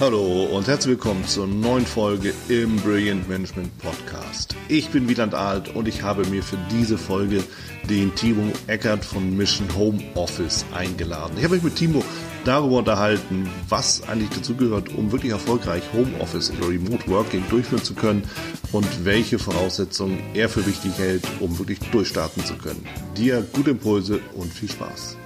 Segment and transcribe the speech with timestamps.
[0.00, 4.56] Hallo und herzlich willkommen zur neuen Folge im Brilliant Management Podcast.
[4.66, 7.44] Ich bin Wieland Alt und ich habe mir für diese Folge
[7.86, 11.34] den Timo Eckert von Mission Home Office eingeladen.
[11.36, 12.02] Ich habe mich mit Timo
[12.46, 18.22] darüber unterhalten, was eigentlich dazugehört, um wirklich erfolgreich Homeoffice oder Remote Working durchführen zu können
[18.72, 22.86] und welche Voraussetzungen er für wichtig hält, um wirklich durchstarten zu können.
[23.18, 25.18] Dir gute Impulse und viel Spaß.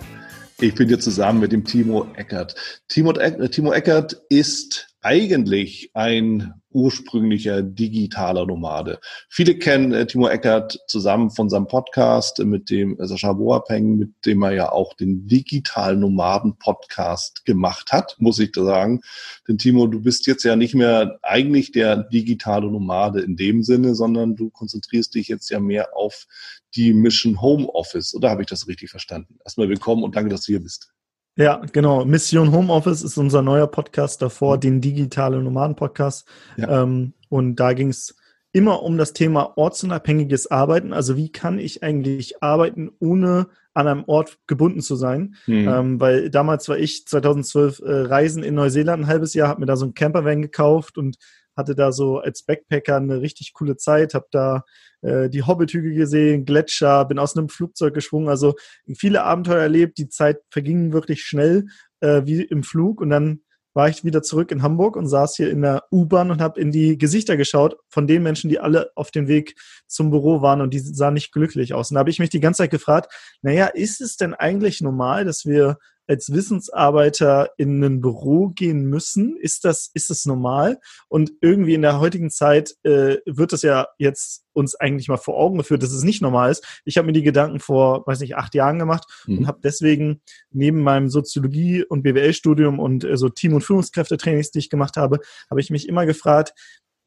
[0.60, 2.54] Ich bin hier zusammen mit dem Timo Eckert.
[2.88, 8.98] Timo, äh, Eckert ist eigentlich ein ursprünglicher digitaler Nomade.
[9.28, 14.42] Viele kennen äh, Timo Eckert zusammen von seinem Podcast mit dem Sascha Boapeng, mit dem
[14.42, 19.00] er ja auch den digitalen Nomaden Podcast gemacht hat, muss ich da sagen.
[19.48, 23.94] Denn Timo, du bist jetzt ja nicht mehr eigentlich der digitale Nomade in dem Sinne,
[23.94, 26.26] sondern du konzentrierst dich jetzt ja mehr auf
[26.74, 28.14] die Mission Home Office.
[28.14, 29.38] Oder habe ich das richtig verstanden?
[29.44, 30.93] Erstmal willkommen und danke, dass du hier bist.
[31.36, 32.04] Ja, genau.
[32.04, 34.60] Mission Homeoffice ist unser neuer Podcast davor, mhm.
[34.60, 36.26] den digitale Nomaden-Podcast.
[36.56, 36.82] Ja.
[36.82, 38.16] Ähm, und da ging es
[38.52, 40.92] immer um das Thema ortsunabhängiges Arbeiten.
[40.92, 45.34] Also wie kann ich eigentlich arbeiten, ohne an einem Ort gebunden zu sein?
[45.46, 45.68] Mhm.
[45.68, 49.66] Ähm, weil damals war ich 2012 äh, Reisen in Neuseeland ein halbes Jahr, habe mir
[49.66, 51.16] da so ein Campervan gekauft und
[51.56, 54.64] hatte da so als Backpacker eine richtig coole Zeit, habe da
[55.02, 58.54] äh, die Hobbithügel gesehen, Gletscher, bin aus einem Flugzeug geschwungen, also
[58.96, 59.98] viele Abenteuer erlebt.
[59.98, 61.66] Die Zeit verging wirklich schnell
[62.00, 63.40] äh, wie im Flug und dann
[63.74, 66.70] war ich wieder zurück in Hamburg und saß hier in der U-Bahn und habe in
[66.70, 69.56] die Gesichter geschaut von den Menschen, die alle auf dem Weg
[69.88, 71.90] zum Büro waren und die sahen nicht glücklich aus.
[71.90, 75.24] Und da habe ich mich die ganze Zeit gefragt, naja, ist es denn eigentlich normal,
[75.24, 79.36] dass wir als Wissensarbeiter in ein Büro gehen müssen?
[79.36, 80.80] Ist das, ist das normal?
[81.08, 85.36] Und irgendwie in der heutigen Zeit äh, wird das ja jetzt uns eigentlich mal vor
[85.36, 86.64] Augen geführt, dass es nicht normal ist.
[86.84, 89.38] Ich habe mir die Gedanken vor, weiß nicht, acht Jahren gemacht mhm.
[89.38, 94.60] und habe deswegen neben meinem Soziologie- und BWL-Studium und äh, so Team- und Führungskräftetrainings, die
[94.60, 95.18] ich gemacht habe,
[95.50, 96.54] habe ich mich immer gefragt,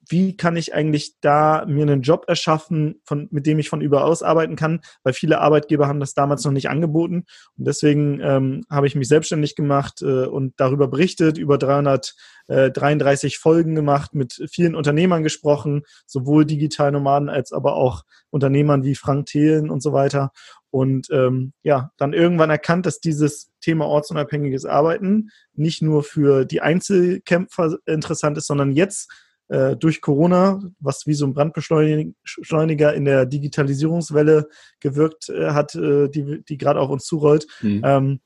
[0.09, 4.23] wie kann ich eigentlich da mir einen Job erschaffen, von, mit dem ich von überaus
[4.23, 7.25] arbeiten kann, weil viele Arbeitgeber haben das damals noch nicht angeboten.
[7.57, 13.75] Und deswegen ähm, habe ich mich selbstständig gemacht äh, und darüber berichtet, über 333 Folgen
[13.75, 19.81] gemacht, mit vielen Unternehmern gesprochen, sowohl Digitalnomaden als aber auch Unternehmern wie Frank Thelen und
[19.81, 20.31] so weiter.
[20.69, 26.61] Und ähm, ja, dann irgendwann erkannt, dass dieses Thema ortsunabhängiges Arbeiten nicht nur für die
[26.61, 29.09] Einzelkämpfer interessant ist, sondern jetzt
[29.49, 34.49] äh, durch Corona, was wie so ein Brandbeschleuniger in der Digitalisierungswelle
[34.79, 37.81] gewirkt äh, hat, äh, die, die gerade auf uns zurollt, mhm.
[37.83, 38.19] ähm,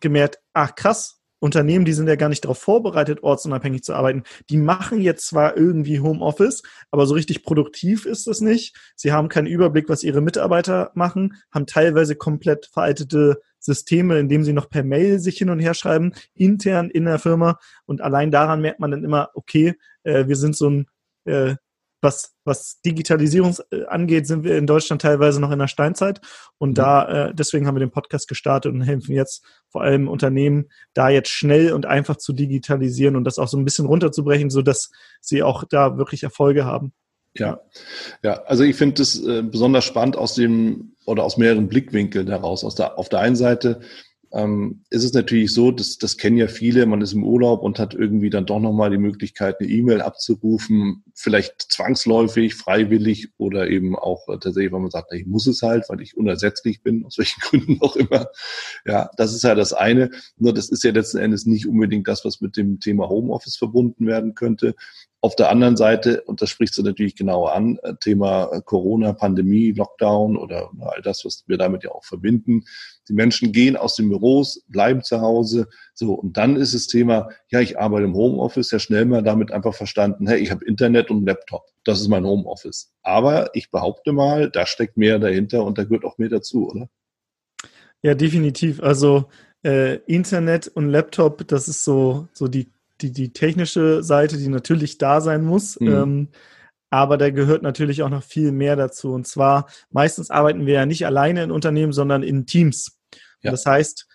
[0.00, 4.22] gemerkt, ach krass, Unternehmen, die sind ja gar nicht darauf vorbereitet, ortsunabhängig zu arbeiten.
[4.50, 8.76] Die machen jetzt zwar irgendwie Homeoffice, aber so richtig produktiv ist es nicht.
[8.96, 14.52] Sie haben keinen Überblick, was ihre Mitarbeiter machen, haben teilweise komplett veraltete Systeme, indem sie
[14.52, 17.58] noch per Mail sich hin und her schreiben, intern in der Firma.
[17.84, 19.74] Und allein daran merkt man dann immer, okay,
[20.04, 20.86] äh, wir sind so ein,
[21.24, 21.56] äh,
[22.06, 26.20] was, was Digitalisierung äh, angeht, sind wir in Deutschland teilweise noch in der Steinzeit.
[26.58, 26.74] Und mhm.
[26.74, 31.08] da, äh, deswegen haben wir den Podcast gestartet und helfen jetzt vor allem Unternehmen, da
[31.08, 34.90] jetzt schnell und einfach zu digitalisieren und das auch so ein bisschen runterzubrechen, so dass
[35.20, 36.92] sie auch da wirklich Erfolge haben.
[37.34, 37.60] Ja,
[38.22, 42.64] ja, also ich finde es äh, besonders spannend aus dem oder aus mehreren Blickwinkeln heraus.
[42.64, 43.80] Aus der, auf der einen Seite
[44.36, 47.78] ähm, ist es natürlich so, dass das kennen ja viele, man ist im Urlaub und
[47.78, 53.96] hat irgendwie dann doch nochmal die Möglichkeit, eine E-Mail abzurufen, vielleicht zwangsläufig, freiwillig oder eben
[53.96, 57.16] auch äh, tatsächlich, weil man sagt, ich muss es halt, weil ich unersetzlich bin, aus
[57.16, 58.28] welchen Gründen auch immer.
[58.84, 60.10] Ja, das ist ja das eine.
[60.36, 64.06] Nur das ist ja letzten Endes nicht unbedingt das, was mit dem Thema Homeoffice verbunden
[64.06, 64.74] werden könnte.
[65.26, 69.12] Auf der anderen Seite, und das sprichst du natürlich genauer an, äh, Thema äh, Corona,
[69.12, 72.62] Pandemie, Lockdown oder all das, was wir damit ja auch verbinden.
[73.08, 75.66] Die Menschen gehen aus den Büros, bleiben zu Hause.
[75.94, 79.50] So, und dann ist das Thema, ja, ich arbeite im Homeoffice, ja schnell mal damit
[79.50, 81.64] einfach verstanden, hey, ich habe Internet und Laptop.
[81.82, 82.92] Das ist mein Homeoffice.
[83.02, 86.88] Aber ich behaupte mal, da steckt mehr dahinter und da gehört auch mehr dazu, oder?
[88.00, 88.80] Ja, definitiv.
[88.80, 89.24] Also
[89.64, 92.68] äh, Internet und Laptop, das ist so, so die
[93.00, 95.78] die, die technische Seite, die natürlich da sein muss.
[95.80, 95.88] Mhm.
[95.88, 96.28] Ähm,
[96.90, 99.12] aber da gehört natürlich auch noch viel mehr dazu.
[99.12, 102.98] Und zwar, meistens arbeiten wir ja nicht alleine in Unternehmen, sondern in Teams.
[103.42, 103.50] Ja.
[103.50, 104.06] Das heißt,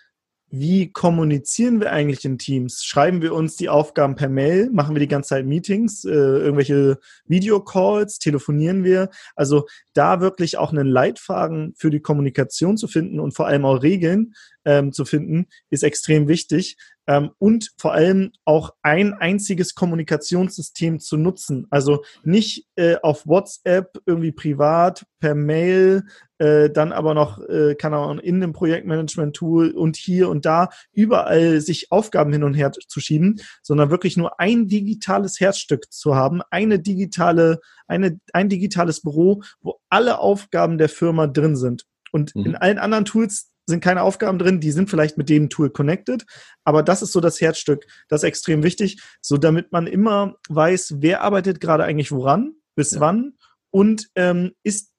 [0.54, 2.84] wie kommunizieren wir eigentlich in Teams?
[2.84, 4.68] Schreiben wir uns die Aufgaben per Mail?
[4.70, 8.18] Machen wir die ganze Zeit Meetings, äh, irgendwelche Videocalls?
[8.18, 9.08] Telefonieren wir?
[9.34, 13.82] Also da wirklich auch einen Leitfaden für die Kommunikation zu finden und vor allem auch
[13.82, 16.76] Regeln, ähm, zu finden, ist extrem wichtig.
[17.08, 21.66] Ähm, und vor allem auch ein einziges Kommunikationssystem zu nutzen.
[21.70, 26.04] Also nicht äh, auf WhatsApp irgendwie privat, per Mail,
[26.38, 31.60] äh, dann aber noch, äh, kann auch in dem Projektmanagement-Tool und hier und da überall
[31.60, 36.40] sich Aufgaben hin und her zu schieben, sondern wirklich nur ein digitales Herzstück zu haben,
[36.50, 41.84] eine digitale, eine, ein digitales Büro, wo alle Aufgaben der Firma drin sind.
[42.12, 42.46] Und mhm.
[42.46, 46.24] in allen anderen Tools sind keine Aufgaben drin, die sind vielleicht mit dem Tool connected,
[46.64, 50.96] aber das ist so das Herzstück, das ist extrem wichtig, so damit man immer weiß,
[50.98, 53.00] wer arbeitet gerade eigentlich woran, bis ja.
[53.00, 53.34] wann
[53.70, 54.92] und ähm, ist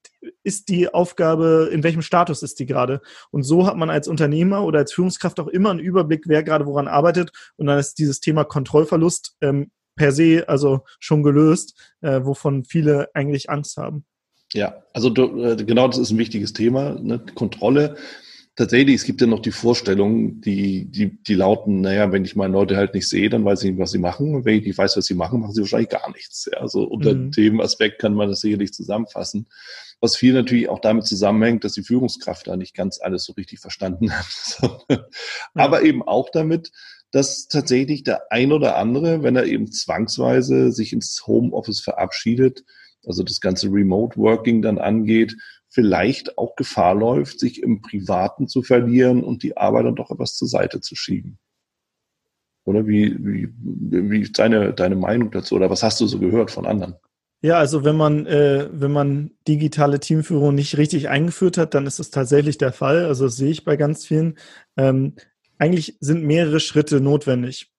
[0.44, 3.02] ist die Aufgabe, in welchem Status ist die gerade?
[3.32, 6.66] Und so hat man als Unternehmer oder als Führungskraft auch immer einen Überblick, wer gerade
[6.66, 7.32] woran arbeitet.
[7.58, 13.10] Und dann ist dieses Thema Kontrollverlust ähm, per se also schon gelöst, äh, wovon viele
[13.14, 14.06] eigentlich Angst haben.
[14.54, 17.20] Ja, also du, äh, genau das ist ein wichtiges Thema, ne?
[17.36, 17.98] Kontrolle
[18.56, 22.54] tatsächlich, es gibt ja noch die Vorstellungen, die, die, die lauten, naja, wenn ich meine
[22.54, 24.36] Leute halt nicht sehe, dann weiß ich nicht, was sie machen.
[24.36, 26.50] Und wenn ich nicht weiß, was sie machen, machen sie wahrscheinlich gar nichts.
[26.52, 27.32] Ja, also unter mhm.
[27.32, 29.48] dem Aspekt kann man das sicherlich zusammenfassen.
[30.00, 33.60] Was viel natürlich auch damit zusammenhängt, dass die Führungskraft da nicht ganz alles so richtig
[33.60, 34.60] verstanden hat.
[34.90, 35.06] ja.
[35.56, 36.72] Aber eben auch damit,
[37.12, 42.64] dass tatsächlich der ein oder andere, wenn er eben zwangsweise sich ins Homeoffice verabschiedet,
[43.06, 45.36] also das ganze Remote Working dann angeht,
[45.74, 50.36] vielleicht auch Gefahr läuft, sich im Privaten zu verlieren und die Arbeit dann doch etwas
[50.36, 51.40] zur Seite zu schieben.
[52.66, 55.56] Oder wie, wie, wie ist deine, deine Meinung dazu?
[55.56, 56.96] Oder was hast du so gehört von anderen?
[57.42, 62.00] Ja, also wenn man, äh, wenn man digitale Teamführung nicht richtig eingeführt hat, dann ist
[62.00, 63.06] das tatsächlich der Fall.
[63.06, 64.38] Also das sehe ich bei ganz vielen.
[64.78, 65.16] Ähm,
[65.58, 67.70] eigentlich sind mehrere Schritte notwendig.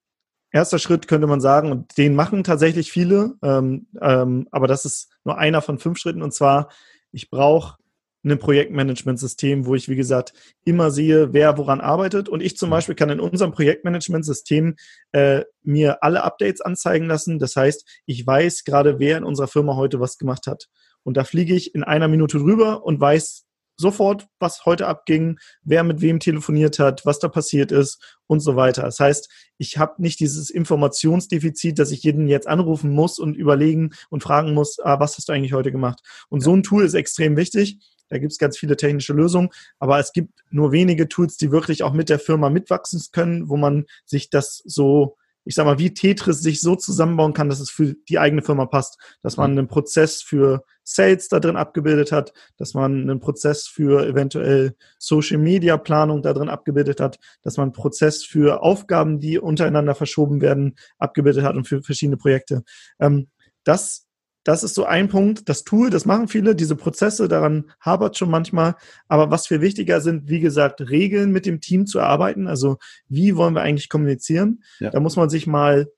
[0.51, 5.11] Erster Schritt könnte man sagen, und den machen tatsächlich viele, ähm, ähm, aber das ist
[5.25, 6.23] nur einer von fünf Schritten.
[6.23, 6.69] Und zwar,
[7.11, 7.79] ich brauche
[8.25, 10.33] ein Projektmanagementsystem, wo ich, wie gesagt,
[10.65, 12.29] immer sehe, wer woran arbeitet.
[12.29, 12.73] Und ich zum mhm.
[12.73, 14.77] Beispiel kann in unserem Projektmanagementsystem
[15.13, 17.39] äh, mir alle Updates anzeigen lassen.
[17.39, 20.69] Das heißt, ich weiß gerade, wer in unserer Firma heute was gemacht hat.
[21.03, 23.45] Und da fliege ich in einer Minute drüber und weiß
[23.77, 28.57] sofort, was heute abging, wer mit wem telefoniert hat, was da passiert ist und so
[28.57, 28.83] weiter.
[28.83, 29.29] Das heißt,
[29.59, 34.55] ich habe nicht dieses Informationsdefizit, dass ich jeden jetzt anrufen muss und überlegen und fragen
[34.55, 36.01] muss, ah, was hast du eigentlich heute gemacht?
[36.29, 37.79] Und so ein Tool ist extrem wichtig.
[38.09, 41.83] Da gibt es ganz viele technische Lösungen, aber es gibt nur wenige Tools, die wirklich
[41.83, 45.93] auch mit der Firma mitwachsen können, wo man sich das so, ich sag mal, wie
[45.93, 48.99] Tetris sich so zusammenbauen kann, dass es für die eigene Firma passt.
[49.23, 54.07] Dass man einen Prozess für Sales da drin abgebildet hat, dass man einen Prozess für
[54.07, 59.39] eventuell Social Media Planung da drin abgebildet hat, dass man einen Prozess für Aufgaben, die
[59.39, 62.65] untereinander verschoben werden, abgebildet hat und für verschiedene Projekte.
[63.01, 63.29] Ähm,
[63.65, 64.04] das
[64.45, 65.49] das ist so ein Punkt.
[65.49, 68.77] Das Tool, das machen viele, diese Prozesse, daran habert schon manchmal.
[69.09, 72.47] Aber was viel wichtiger sind, wie gesagt, Regeln mit dem Team zu erarbeiten.
[72.47, 74.63] Also wie wollen wir eigentlich kommunizieren?
[74.79, 74.91] Ja.
[74.91, 75.91] Da muss man sich mal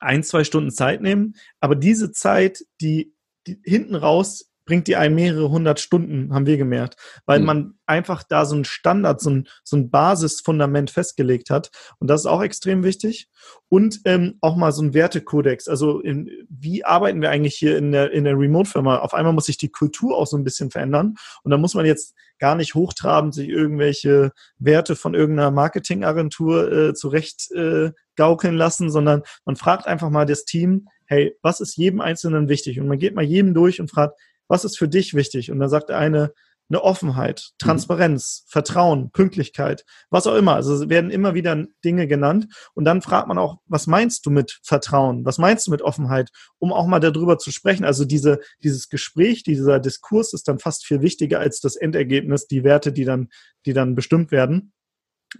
[0.00, 1.34] ein, zwei Stunden Zeit nehmen.
[1.60, 3.12] Aber diese Zeit, die,
[3.46, 7.46] die hinten raus bringt die einem mehrere hundert Stunden, haben wir gemerkt, weil mhm.
[7.46, 11.70] man einfach da so ein Standard, so ein, so ein Basisfundament festgelegt hat.
[11.98, 13.28] Und das ist auch extrem wichtig.
[13.68, 15.68] Und ähm, auch mal so ein Wertekodex.
[15.68, 18.98] Also in, wie arbeiten wir eigentlich hier in der, in der Remote-Firma?
[18.98, 21.14] Auf einmal muss sich die Kultur auch so ein bisschen verändern.
[21.42, 26.94] Und da muss man jetzt gar nicht hochtrabend sich irgendwelche Werte von irgendeiner Marketingagentur äh,
[26.94, 32.00] zurecht äh, gaukeln lassen, sondern man fragt einfach mal das Team, hey, was ist jedem
[32.00, 32.80] Einzelnen wichtig?
[32.80, 35.50] Und man geht mal jedem durch und fragt, was ist für dich wichtig?
[35.50, 36.32] Und dann sagt der eine,
[36.68, 37.64] eine Offenheit, mhm.
[37.64, 38.50] Transparenz, mhm.
[38.50, 40.54] Vertrauen, Pünktlichkeit, was auch immer.
[40.54, 42.46] Also es werden immer wieder Dinge genannt.
[42.74, 45.24] Und dann fragt man auch, was meinst du mit Vertrauen?
[45.24, 46.30] Was meinst du mit Offenheit?
[46.58, 47.84] Um auch mal darüber zu sprechen.
[47.84, 52.64] Also diese, dieses Gespräch, dieser Diskurs ist dann fast viel wichtiger als das Endergebnis, die
[52.64, 53.28] Werte, die dann,
[53.64, 54.72] die dann bestimmt werden.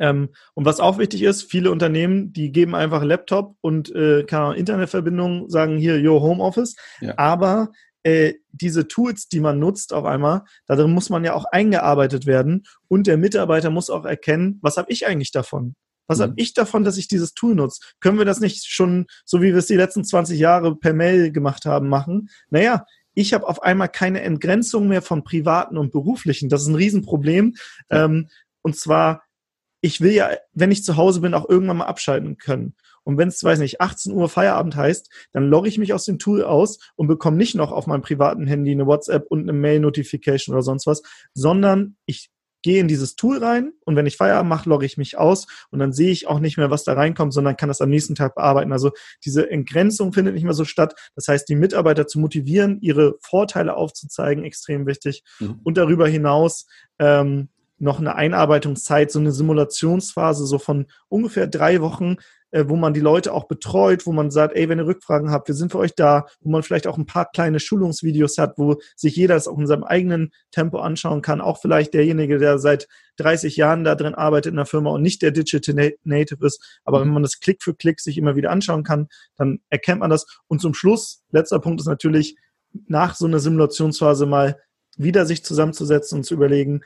[0.01, 5.49] Ähm, und was auch wichtig ist, viele Unternehmen, die geben einfach Laptop und äh, Internetverbindung,
[5.49, 6.77] sagen hier, yo, Homeoffice.
[7.01, 7.15] Ja.
[7.17, 7.71] Aber
[8.07, 12.65] äh, diese Tools, die man nutzt auf einmal, darin muss man ja auch eingearbeitet werden
[12.87, 15.75] und der Mitarbeiter muss auch erkennen, was habe ich eigentlich davon?
[16.07, 16.23] Was mhm.
[16.23, 17.81] habe ich davon, dass ich dieses Tool nutze?
[17.99, 21.33] Können wir das nicht schon, so wie wir es die letzten 20 Jahre per Mail
[21.33, 22.31] gemacht haben, machen?
[22.49, 26.49] Naja, ich habe auf einmal keine Entgrenzung mehr von privaten und beruflichen.
[26.49, 27.57] Das ist ein Riesenproblem.
[27.91, 28.05] Ja.
[28.05, 28.29] Ähm,
[28.63, 29.25] und zwar,
[29.81, 32.77] ich will ja, wenn ich zu Hause bin, auch irgendwann mal abschalten können.
[33.07, 36.19] Und wenn es, weiß nicht, 18 Uhr Feierabend heißt, dann logge ich mich aus dem
[36.19, 40.55] Tool aus und bekomme nicht noch auf meinem privaten Handy eine WhatsApp und eine Mail-Notification
[40.55, 42.31] oder sonst was, sondern ich
[42.63, 45.79] gehe in dieses Tool rein und wenn ich Feierabend mache, logge ich mich aus und
[45.79, 48.35] dann sehe ich auch nicht mehr, was da reinkommt, sondern kann das am nächsten Tag
[48.35, 48.73] bearbeiten.
[48.73, 48.91] Also
[49.25, 50.95] diese Entgrenzung findet nicht mehr so statt.
[51.15, 55.23] Das heißt, die Mitarbeiter zu motivieren, ihre Vorteile aufzuzeigen, extrem wichtig.
[55.39, 55.61] Mhm.
[55.63, 56.67] Und darüber hinaus
[56.99, 62.17] ähm, noch eine Einarbeitungszeit, so eine Simulationsphase so von ungefähr drei Wochen,
[62.53, 65.49] äh, wo man die Leute auch betreut, wo man sagt, ey, wenn ihr Rückfragen habt,
[65.49, 68.77] wir sind für euch da, wo man vielleicht auch ein paar kleine Schulungsvideos hat, wo
[68.95, 72.89] sich jeder das auch in seinem eigenen Tempo anschauen kann, auch vielleicht derjenige, der seit
[73.19, 77.01] 30 Jahren da drin arbeitet in der Firma und nicht der Digital Native ist, aber
[77.01, 80.27] wenn man das Klick für Klick sich immer wieder anschauen kann, dann erkennt man das.
[80.47, 82.37] Und zum Schluss, letzter Punkt ist natürlich,
[82.89, 84.59] nach so einer Simulationsphase mal
[84.97, 86.83] wieder sich zusammenzusetzen und zu überlegen,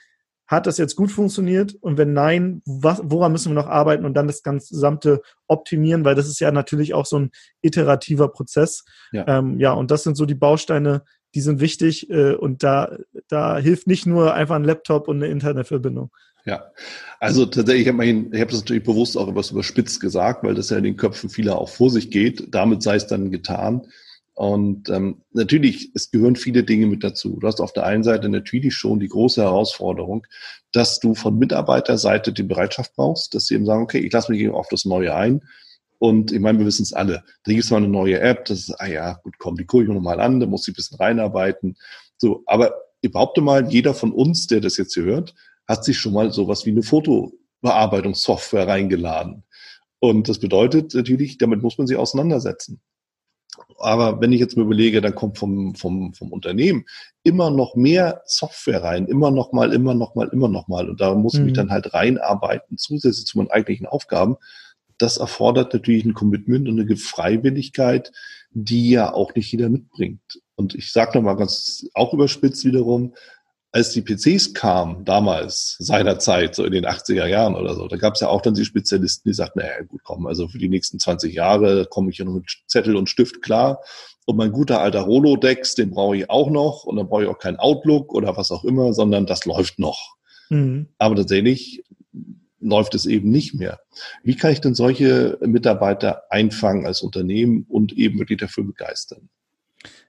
[0.51, 1.77] hat das jetzt gut funktioniert?
[1.81, 6.05] Und wenn nein, was, woran müssen wir noch arbeiten und dann das ganze gesamte optimieren,
[6.05, 7.31] weil das ist ja natürlich auch so ein
[7.63, 8.85] iterativer Prozess.
[9.13, 11.05] Ja, ähm, ja und das sind so die Bausteine,
[11.37, 15.29] die sind wichtig äh, und da, da hilft nicht nur einfach ein Laptop und eine
[15.29, 16.11] Internetverbindung.
[16.45, 16.65] Ja,
[17.21, 18.05] also tatsächlich, ich habe
[18.41, 21.59] hab das natürlich bewusst auch etwas überspitzt gesagt, weil das ja in den Köpfen vieler
[21.59, 22.53] auch vor sich geht.
[22.53, 23.87] Damit sei es dann getan.
[24.35, 27.39] Und ähm, natürlich, es gehören viele Dinge mit dazu.
[27.41, 30.27] Du hast auf der einen Seite natürlich schon die große Herausforderung,
[30.73, 34.49] dass du von Mitarbeiterseite die Bereitschaft brauchst, dass sie eben sagen, okay, ich lasse mich
[34.49, 35.43] auf das Neue ein.
[35.99, 37.25] Und ich meine, wir wissen es alle.
[37.45, 39.83] Da gibt es mal eine neue App, das ist, ah ja, gut, komm, die gucke
[39.83, 41.77] ich nochmal an, da muss ich ein bisschen reinarbeiten.
[42.17, 42.73] So, aber
[43.03, 45.35] ich behaupte mal, jeder von uns, der das jetzt hier hört,
[45.69, 49.45] hat sich schon mal sowas wie eine Fotobearbeitungssoftware reingeladen.
[49.99, 52.81] Und das bedeutet natürlich, damit muss man sich auseinandersetzen.
[53.79, 56.85] Aber wenn ich jetzt mir überlege, dann kommt vom, vom, vom Unternehmen
[57.23, 60.89] immer noch mehr Software rein, immer noch mal, immer noch mal, immer noch mal.
[60.89, 61.57] Und da muss ich mich mhm.
[61.57, 64.37] dann halt reinarbeiten, zusätzlich zu meinen eigentlichen Aufgaben.
[64.99, 68.13] Das erfordert natürlich ein Commitment und eine Freiwilligkeit,
[68.51, 70.43] die ja auch nicht jeder mitbringt.
[70.57, 73.15] Und ich sage nochmal ganz, auch überspitzt wiederum,
[73.73, 78.15] als die PCs kamen, damals, seinerzeit, so in den 80er Jahren oder so, da gab
[78.15, 80.99] es ja auch dann die Spezialisten, die sagten, naja, gut, komm, also für die nächsten
[80.99, 83.81] 20 Jahre komme ich ja nur mit Zettel und Stift klar.
[84.27, 86.85] Und mein guter alter Rolodex, den brauche ich auch noch.
[86.85, 90.17] Und dann brauche ich auch kein Outlook oder was auch immer, sondern das läuft noch.
[90.51, 90.89] Mhm.
[90.99, 91.83] Aber tatsächlich
[92.61, 93.81] läuft es eben nicht mehr.
[94.23, 99.31] Wie kann ich denn solche Mitarbeiter einfangen als Unternehmen und eben wirklich dafür begeistern?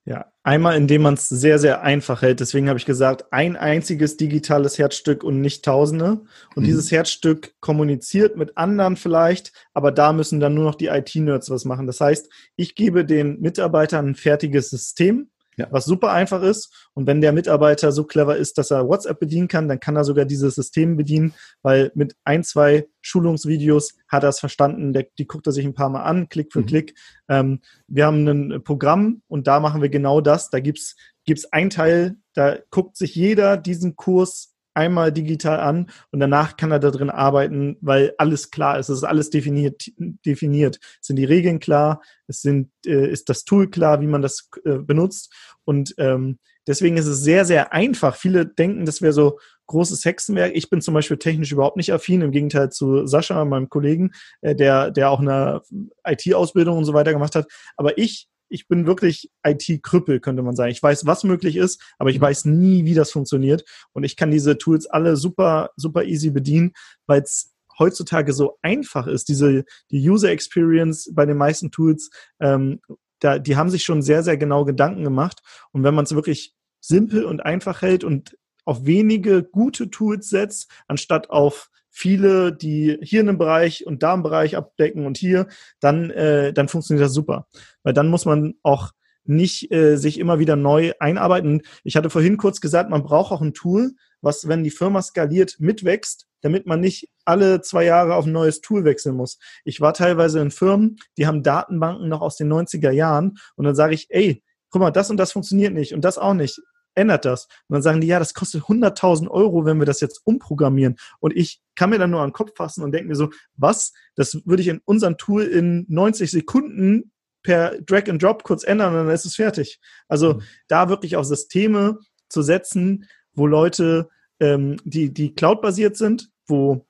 [0.03, 2.39] Ja, einmal, indem man es sehr, sehr einfach hält.
[2.39, 6.22] Deswegen habe ich gesagt, ein einziges digitales Herzstück und nicht Tausende.
[6.55, 6.67] Und mhm.
[6.67, 11.65] dieses Herzstück kommuniziert mit anderen vielleicht, aber da müssen dann nur noch die IT-Nerds was
[11.65, 11.86] machen.
[11.86, 15.67] Das heißt, ich gebe den Mitarbeitern ein fertiges System, ja.
[15.72, 16.89] was super einfach ist.
[16.93, 20.03] Und wenn der Mitarbeiter so clever ist, dass er WhatsApp bedienen kann, dann kann er
[20.03, 24.93] sogar dieses System bedienen, weil mit ein, zwei Schulungsvideos hat er es verstanden.
[24.93, 26.65] Der, die guckt er sich ein paar Mal an, Klick für mhm.
[26.65, 26.96] Klick.
[27.29, 30.50] Ähm, wir haben ein Programm und da machen wir genau das.
[30.50, 36.20] Da gibt's gibt's ein Teil, da guckt sich jeder diesen Kurs einmal digital an und
[36.20, 38.90] danach kann er da drin arbeiten, weil alles klar ist.
[38.90, 40.80] Es ist alles definiert, definiert.
[41.01, 44.78] Sind die Regeln klar, es sind, äh, ist das Tool klar, wie man das äh,
[44.78, 45.34] benutzt.
[45.66, 48.16] Und ähm, deswegen ist es sehr, sehr einfach.
[48.16, 50.51] Viele denken, das wäre so großes Hexenwerk.
[50.56, 54.12] Ich bin zum Beispiel technisch überhaupt nicht affin, im Gegenteil zu Sascha, meinem Kollegen,
[54.42, 55.62] äh, der, der auch eine
[56.06, 57.48] IT-Ausbildung und so weiter gemacht hat.
[57.78, 60.72] Aber ich ich bin wirklich IT-Krüppel, könnte man sagen.
[60.72, 62.24] Ich weiß, was möglich ist, aber ich mhm.
[62.24, 63.63] weiß nie, wie das funktioniert.
[63.93, 66.74] Und ich kann diese Tools alle super, super easy bedienen,
[67.08, 69.29] weil es heutzutage so einfach ist.
[69.29, 72.81] Diese die User Experience bei den meisten Tools, ähm,
[73.20, 75.41] da, die haben sich schon sehr, sehr genau Gedanken gemacht.
[75.72, 80.70] Und wenn man es wirklich simpel und einfach hält und auf wenige gute Tools setzt,
[80.88, 85.48] anstatt auf viele, die hier einen Bereich und da einen Bereich abdecken und hier,
[85.79, 87.48] dann, äh, dann funktioniert das super.
[87.83, 88.91] Weil dann muss man auch
[89.24, 91.62] nicht äh, sich immer wieder neu einarbeiten.
[91.83, 95.57] Ich hatte vorhin kurz gesagt, man braucht auch ein Tool, was, wenn die Firma skaliert,
[95.60, 99.38] mitwächst, damit man nicht alle zwei Jahre auf ein neues Tool wechseln muss.
[99.63, 103.75] Ich war teilweise in Firmen, die haben Datenbanken noch aus den 90er Jahren und dann
[103.75, 106.60] sage ich, ey, guck mal, das und das funktioniert nicht und das auch nicht
[106.95, 107.45] ändert das.
[107.67, 110.98] Und dann sagen die, ja, das kostet 100.000 Euro, wenn wir das jetzt umprogrammieren.
[111.19, 113.93] Und ich kann mir dann nur an den Kopf fassen und denke mir so, was?
[114.15, 117.12] Das würde ich in unserem Tool in 90 Sekunden
[117.43, 119.79] per Drag and Drop kurz ändern und dann ist es fertig.
[120.07, 120.41] Also mhm.
[120.67, 126.86] da wirklich auch Systeme zu setzen, wo Leute, ähm, die, die Cloud-basiert sind, wo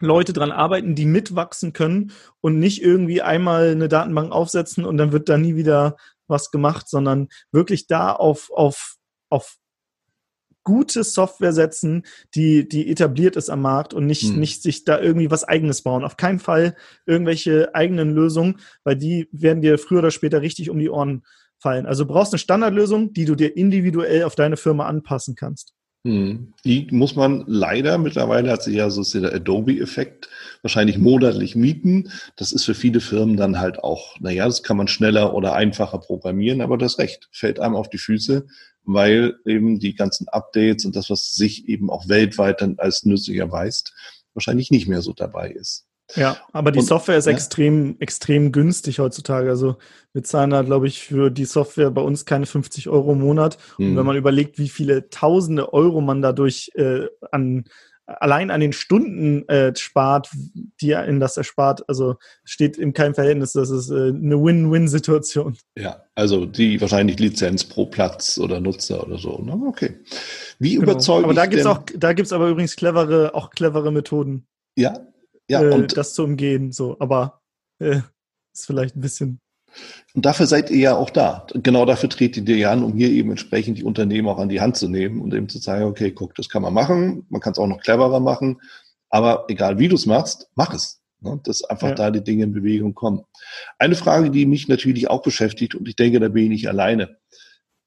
[0.00, 5.12] Leute dran arbeiten, die mitwachsen können und nicht irgendwie einmal eine Datenbank aufsetzen und dann
[5.12, 8.96] wird da nie wieder was gemacht, sondern wirklich da auf, auf
[9.28, 9.58] auf
[10.66, 12.04] gute Software setzen,
[12.34, 14.40] die, die etabliert ist am Markt und nicht, hm.
[14.40, 16.04] nicht sich da irgendwie was eigenes bauen.
[16.04, 20.80] Auf keinen Fall irgendwelche eigenen Lösungen, weil die werden dir früher oder später richtig um
[20.80, 21.24] die Ohren
[21.58, 21.86] fallen.
[21.86, 25.75] Also du brauchst eine Standardlösung, die du dir individuell auf deine Firma anpassen kannst.
[26.06, 26.54] Hm.
[26.64, 30.28] Die muss man leider, mittlerweile hat sich ja so der Adobe-Effekt,
[30.62, 32.12] wahrscheinlich monatlich mieten.
[32.36, 35.98] Das ist für viele Firmen dann halt auch, naja, das kann man schneller oder einfacher
[35.98, 38.46] programmieren, aber das Recht fällt einem auf die Füße,
[38.84, 43.38] weil eben die ganzen Updates und das, was sich eben auch weltweit dann als nützlich
[43.38, 43.92] erweist,
[44.32, 45.86] wahrscheinlich nicht mehr so dabei ist.
[46.14, 47.32] Ja, aber die und, Software ist ja.
[47.32, 49.50] extrem, extrem günstig heutzutage.
[49.50, 49.76] Also
[50.12, 53.58] wir zahlen da, glaube ich, für die Software bei uns keine 50 Euro im Monat.
[53.76, 53.90] Hm.
[53.90, 57.64] Und wenn man überlegt, wie viele tausende Euro man dadurch äh, an
[58.06, 60.30] allein an den Stunden äh, spart,
[60.80, 63.52] die er in das erspart, also steht in keinem Verhältnis.
[63.52, 65.56] Das ist äh, eine Win-Win-Situation.
[65.76, 69.38] Ja, also die wahrscheinlich Lizenz pro Platz oder Nutzer oder so.
[69.38, 69.60] Ne?
[69.66, 69.96] Okay.
[70.58, 70.84] Wie genau.
[70.84, 74.46] überzeugt Aber da gibt's auch, da gibt's aber übrigens clevere, auch clevere Methoden.
[74.76, 75.00] Ja,
[75.48, 77.40] ja, äh, und das zu umgehen, so, aber
[77.78, 78.00] äh,
[78.52, 79.40] ist vielleicht ein bisschen.
[80.14, 81.46] Und dafür seid ihr ja auch da.
[81.52, 84.60] Genau dafür tretet ihr ja an, um hier eben entsprechend die Unternehmen auch an die
[84.60, 87.52] Hand zu nehmen und eben zu sagen, okay, guck, das kann man machen, man kann
[87.52, 88.60] es auch noch cleverer machen,
[89.10, 91.00] aber egal wie du es machst, mach es.
[91.20, 91.40] Ne?
[91.44, 91.94] Dass einfach ja.
[91.94, 93.24] da die Dinge in Bewegung kommen.
[93.78, 97.18] Eine Frage, die mich natürlich auch beschäftigt, und ich denke, da bin ich nicht alleine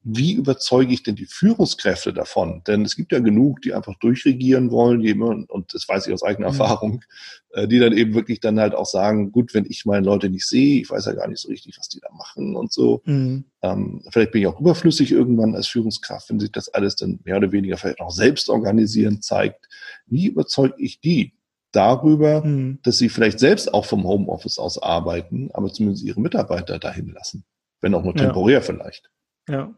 [0.02, 2.62] wie überzeuge ich denn die Führungskräfte davon?
[2.66, 6.14] Denn es gibt ja genug, die einfach durchregieren wollen, die immer, und das weiß ich
[6.14, 6.58] aus eigener mhm.
[6.58, 7.04] Erfahrung,
[7.50, 10.46] äh, die dann eben wirklich dann halt auch sagen, gut, wenn ich meine Leute nicht
[10.46, 13.02] sehe, ich weiß ja gar nicht so richtig, was die da machen und so.
[13.04, 13.44] Mhm.
[13.60, 17.36] Ähm, vielleicht bin ich auch überflüssig irgendwann als Führungskraft, wenn sich das alles dann mehr
[17.36, 19.68] oder weniger vielleicht auch selbst organisieren zeigt.
[20.06, 21.34] Wie überzeuge ich die?
[21.72, 22.80] darüber, mhm.
[22.82, 27.44] dass sie vielleicht selbst auch vom Homeoffice aus arbeiten, aber zumindest ihre Mitarbeiter dahin lassen.
[27.80, 28.60] Wenn auch nur temporär ja.
[28.60, 29.08] vielleicht.
[29.48, 29.72] Ja.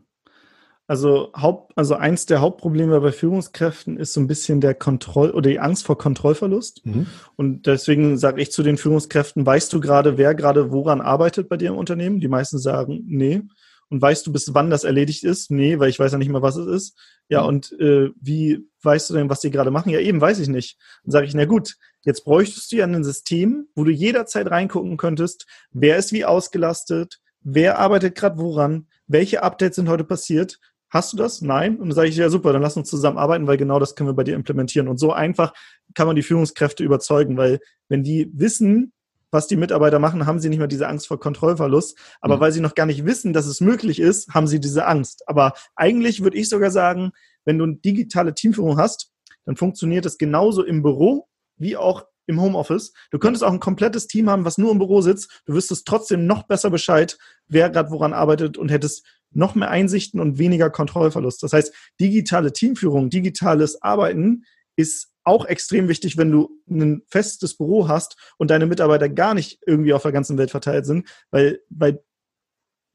[0.92, 5.48] Also, Haupt, also eins der Hauptprobleme bei Führungskräften ist so ein bisschen der Kontroll oder
[5.48, 6.84] die Angst vor Kontrollverlust.
[6.84, 7.06] Mhm.
[7.34, 11.56] Und deswegen sage ich zu den Führungskräften, weißt du gerade, wer gerade woran arbeitet bei
[11.56, 12.20] dir im Unternehmen?
[12.20, 13.40] Die meisten sagen, nee.
[13.88, 15.50] Und weißt du, bis wann das erledigt ist?
[15.50, 16.98] Nee, weil ich weiß ja nicht mal, was es ist.
[17.30, 17.48] Ja, mhm.
[17.48, 19.88] und äh, wie weißt du denn, was die gerade machen?
[19.88, 20.76] Ja, eben weiß ich nicht.
[21.04, 24.98] Dann sage ich, na gut, jetzt bräuchtest du ja ein System, wo du jederzeit reingucken
[24.98, 30.58] könntest, wer ist wie ausgelastet, wer arbeitet gerade woran, welche Updates sind heute passiert,
[30.92, 31.40] Hast du das?
[31.40, 31.76] Nein?
[31.76, 34.14] Und dann sage ich, ja super, dann lass uns zusammenarbeiten, weil genau das können wir
[34.14, 34.88] bei dir implementieren.
[34.88, 35.54] Und so einfach
[35.94, 38.92] kann man die Führungskräfte überzeugen, weil wenn die wissen,
[39.30, 41.96] was die Mitarbeiter machen, haben sie nicht mehr diese Angst vor Kontrollverlust.
[42.20, 42.40] Aber mhm.
[42.40, 45.26] weil sie noch gar nicht wissen, dass es möglich ist, haben sie diese Angst.
[45.26, 47.12] Aber eigentlich würde ich sogar sagen,
[47.46, 49.10] wenn du eine digitale Teamführung hast,
[49.46, 52.92] dann funktioniert es genauso im Büro wie auch im Homeoffice.
[53.10, 55.42] Du könntest auch ein komplettes Team haben, was nur im Büro sitzt.
[55.46, 57.16] Du wüsstest trotzdem noch besser Bescheid,
[57.48, 61.42] wer gerade woran arbeitet und hättest noch mehr Einsichten und weniger Kontrollverlust.
[61.42, 64.44] Das heißt, digitale Teamführung, digitales Arbeiten
[64.76, 69.60] ist auch extrem wichtig, wenn du ein festes Büro hast und deine Mitarbeiter gar nicht
[69.66, 72.02] irgendwie auf der ganzen Welt verteilt sind, weil, weil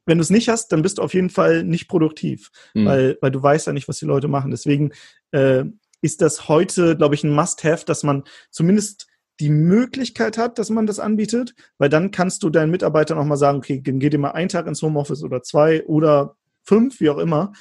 [0.06, 2.86] wenn du es nicht hast, dann bist du auf jeden Fall nicht produktiv, mhm.
[2.86, 4.52] weil, weil du weißt ja nicht, was die Leute machen.
[4.52, 4.92] Deswegen
[5.32, 5.66] äh,
[6.02, 9.08] ist das heute, glaube ich, ein Must-Have, dass man zumindest
[9.40, 13.38] die Möglichkeit hat, dass man das anbietet, weil dann kannst du deinen Mitarbeitern auch mal
[13.38, 17.10] sagen, okay, dann geh dir mal einen Tag ins Homeoffice oder zwei oder fünf, wie
[17.10, 17.54] auch immer,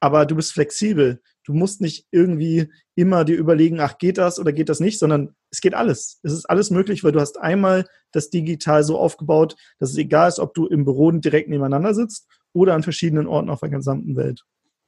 [0.00, 1.22] aber du bist flexibel.
[1.44, 5.34] Du musst nicht irgendwie immer dir überlegen, ach, geht das oder geht das nicht, sondern
[5.50, 6.20] es geht alles.
[6.22, 10.28] Es ist alles möglich, weil du hast einmal das digital so aufgebaut, dass es egal
[10.28, 14.16] ist, ob du im Büro direkt nebeneinander sitzt oder an verschiedenen Orten auf der gesamten
[14.16, 14.44] Welt.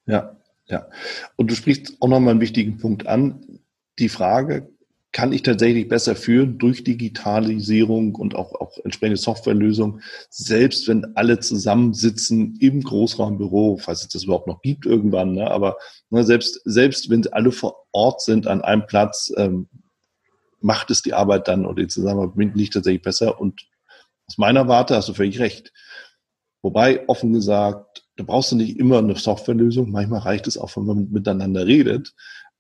[0.06, 0.88] Ja, ja.
[1.36, 3.60] Und du sprichst auch nochmal einen wichtigen Punkt an.
[3.98, 4.73] Die Frage,
[5.14, 11.38] kann ich tatsächlich besser führen durch Digitalisierung und auch, auch entsprechende Softwarelösungen, selbst wenn alle
[11.38, 15.76] zusammensitzen im Großraumbüro, falls es das überhaupt noch gibt irgendwann, ne, aber
[16.10, 19.68] ne, selbst, selbst wenn alle vor Ort sind an einem Platz, ähm,
[20.60, 23.62] macht es die Arbeit dann oder die Zusammenarbeit nicht tatsächlich besser und
[24.26, 25.72] aus meiner Warte hast du völlig recht.
[26.60, 29.90] Wobei, offen gesagt, da brauchst du nicht immer eine Softwarelösung.
[29.90, 32.14] Manchmal reicht es auch, wenn man miteinander redet.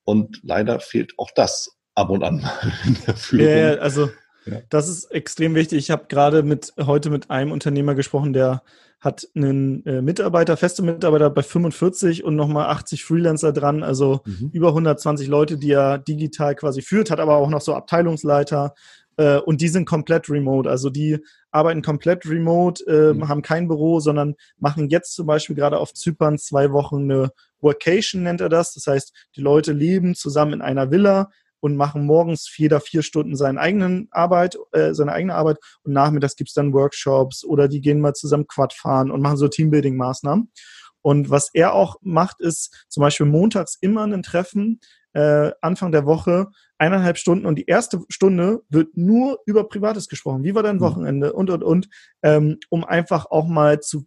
[0.04, 3.46] Und leider fehlt auch das ab und an mal in der Führung.
[3.46, 4.10] Ja, also
[4.46, 4.58] ja.
[4.68, 5.78] das ist extrem wichtig.
[5.78, 8.62] Ich habe gerade mit heute mit einem Unternehmer gesprochen, der
[9.00, 14.50] hat einen äh, Mitarbeiter, feste Mitarbeiter bei 45 und nochmal 80 Freelancer dran, also mhm.
[14.52, 18.74] über 120 Leute, die er digital quasi führt, hat aber auch noch so Abteilungsleiter
[19.18, 20.70] äh, und die sind komplett remote.
[20.70, 21.18] Also die
[21.50, 23.28] arbeiten komplett remote, äh, mhm.
[23.28, 27.30] haben kein Büro, sondern machen jetzt zum Beispiel gerade auf Zypern zwei Wochen eine
[27.60, 28.72] Workation, nennt er das.
[28.72, 31.30] Das heißt, die Leute leben zusammen in einer Villa,
[31.64, 36.36] und machen morgens jeder vier Stunden seine eigenen Arbeit, äh, seine eigene Arbeit und nachmittags
[36.36, 40.52] gibt's dann Workshops oder die gehen mal zusammen Quad fahren und machen so Teambuilding-Maßnahmen.
[41.00, 44.78] Und was er auch macht, ist zum Beispiel montags immer ein Treffen,
[45.14, 50.44] äh, Anfang der Woche, eineinhalb Stunden und die erste Stunde wird nur über Privates gesprochen.
[50.44, 50.80] Wie war dein mhm.
[50.80, 51.88] Wochenende und, und, und,
[52.22, 54.04] ähm, um einfach auch mal zu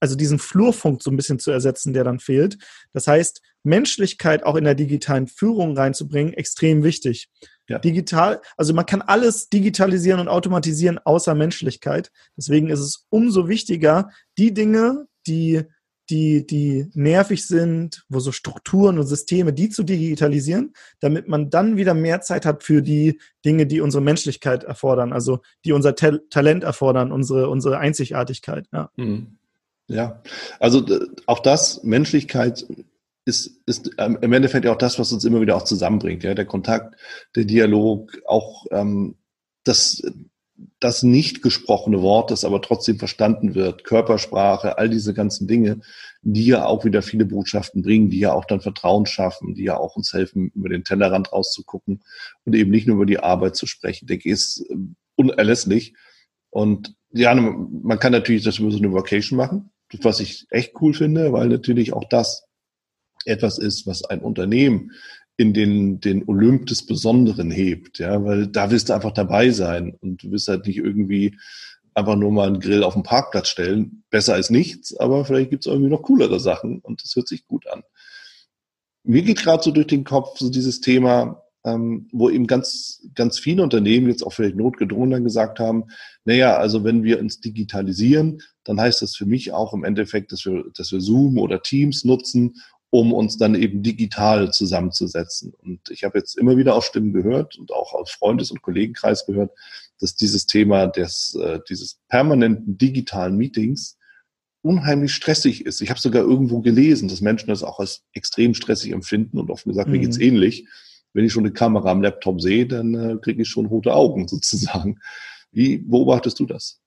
[0.00, 2.58] also diesen Flurfunk so ein bisschen zu ersetzen, der dann fehlt.
[2.92, 7.28] Das heißt, Menschlichkeit auch in der digitalen Führung reinzubringen, extrem wichtig.
[7.68, 7.80] Ja.
[7.80, 12.12] Digital, also man kann alles digitalisieren und automatisieren außer Menschlichkeit.
[12.36, 15.64] Deswegen ist es umso wichtiger, die Dinge, die
[16.10, 21.76] die, die nervig sind, wo so Strukturen und Systeme, die zu digitalisieren, damit man dann
[21.76, 26.18] wieder mehr Zeit hat für die Dinge, die unsere Menschlichkeit erfordern, also die unser Ta
[26.30, 28.66] Talent erfordern, unsere, unsere Einzigartigkeit.
[28.72, 28.90] Ja.
[28.96, 29.35] Hm.
[29.88, 30.22] Ja,
[30.58, 30.84] also
[31.26, 32.66] auch das, Menschlichkeit
[33.24, 36.22] ist, ist ähm, im Endeffekt ja auch das, was uns immer wieder auch zusammenbringt.
[36.22, 36.96] Ja, der Kontakt,
[37.34, 39.16] der Dialog, auch ähm,
[39.64, 40.02] das,
[40.78, 45.80] das nicht gesprochene Wort, das aber trotzdem verstanden wird, Körpersprache, all diese ganzen Dinge,
[46.22, 49.76] die ja auch wieder viele Botschaften bringen, die ja auch dann Vertrauen schaffen, die ja
[49.76, 52.02] auch uns helfen, über den Tellerrand rauszugucken
[52.44, 54.76] und eben nicht nur über die Arbeit zu sprechen, denke ich, ist äh,
[55.16, 55.94] unerlässlich.
[56.50, 59.70] Und ja, man kann natürlich das über so eine Vacation machen,
[60.02, 62.46] was ich echt cool finde, weil natürlich auch das
[63.24, 64.92] etwas ist, was ein Unternehmen
[65.36, 69.94] in den, den Olymp des Besonderen hebt, ja, weil da wirst du einfach dabei sein
[70.00, 71.36] und du wirst halt nicht irgendwie
[71.94, 74.04] einfach nur mal einen Grill auf den Parkplatz stellen.
[74.10, 77.66] Besser als nichts, aber vielleicht gibt's irgendwie noch coolere Sachen und das hört sich gut
[77.68, 77.82] an.
[79.02, 83.40] Mir geht gerade so durch den Kopf so dieses Thema, ähm, wo eben ganz, ganz
[83.40, 85.84] viele Unternehmen jetzt auch vielleicht notgedrungen dann gesagt haben,
[86.24, 90.46] naja, also wenn wir uns digitalisieren, dann heißt das für mich auch im Endeffekt, dass
[90.46, 92.54] wir, dass wir Zoom oder Teams nutzen,
[92.90, 95.52] um uns dann eben digital zusammenzusetzen.
[95.58, 99.26] Und ich habe jetzt immer wieder auch Stimmen gehört und auch aus Freundes- und Kollegenkreis
[99.26, 99.50] gehört,
[99.98, 103.98] dass dieses Thema des, äh, dieses permanenten digitalen Meetings
[104.62, 105.80] unheimlich stressig ist.
[105.80, 109.70] Ich habe sogar irgendwo gelesen, dass Menschen das auch als extrem stressig empfinden und offen
[109.70, 109.94] gesagt, mhm.
[109.94, 110.66] mir geht's ähnlich.
[111.12, 114.28] Wenn ich schon eine Kamera am Laptop sehe, dann äh, kriege ich schon rote Augen
[114.28, 114.98] sozusagen.
[115.50, 116.80] Wie beobachtest du das?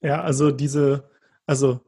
[0.00, 1.08] Ja, also diese,
[1.46, 1.80] also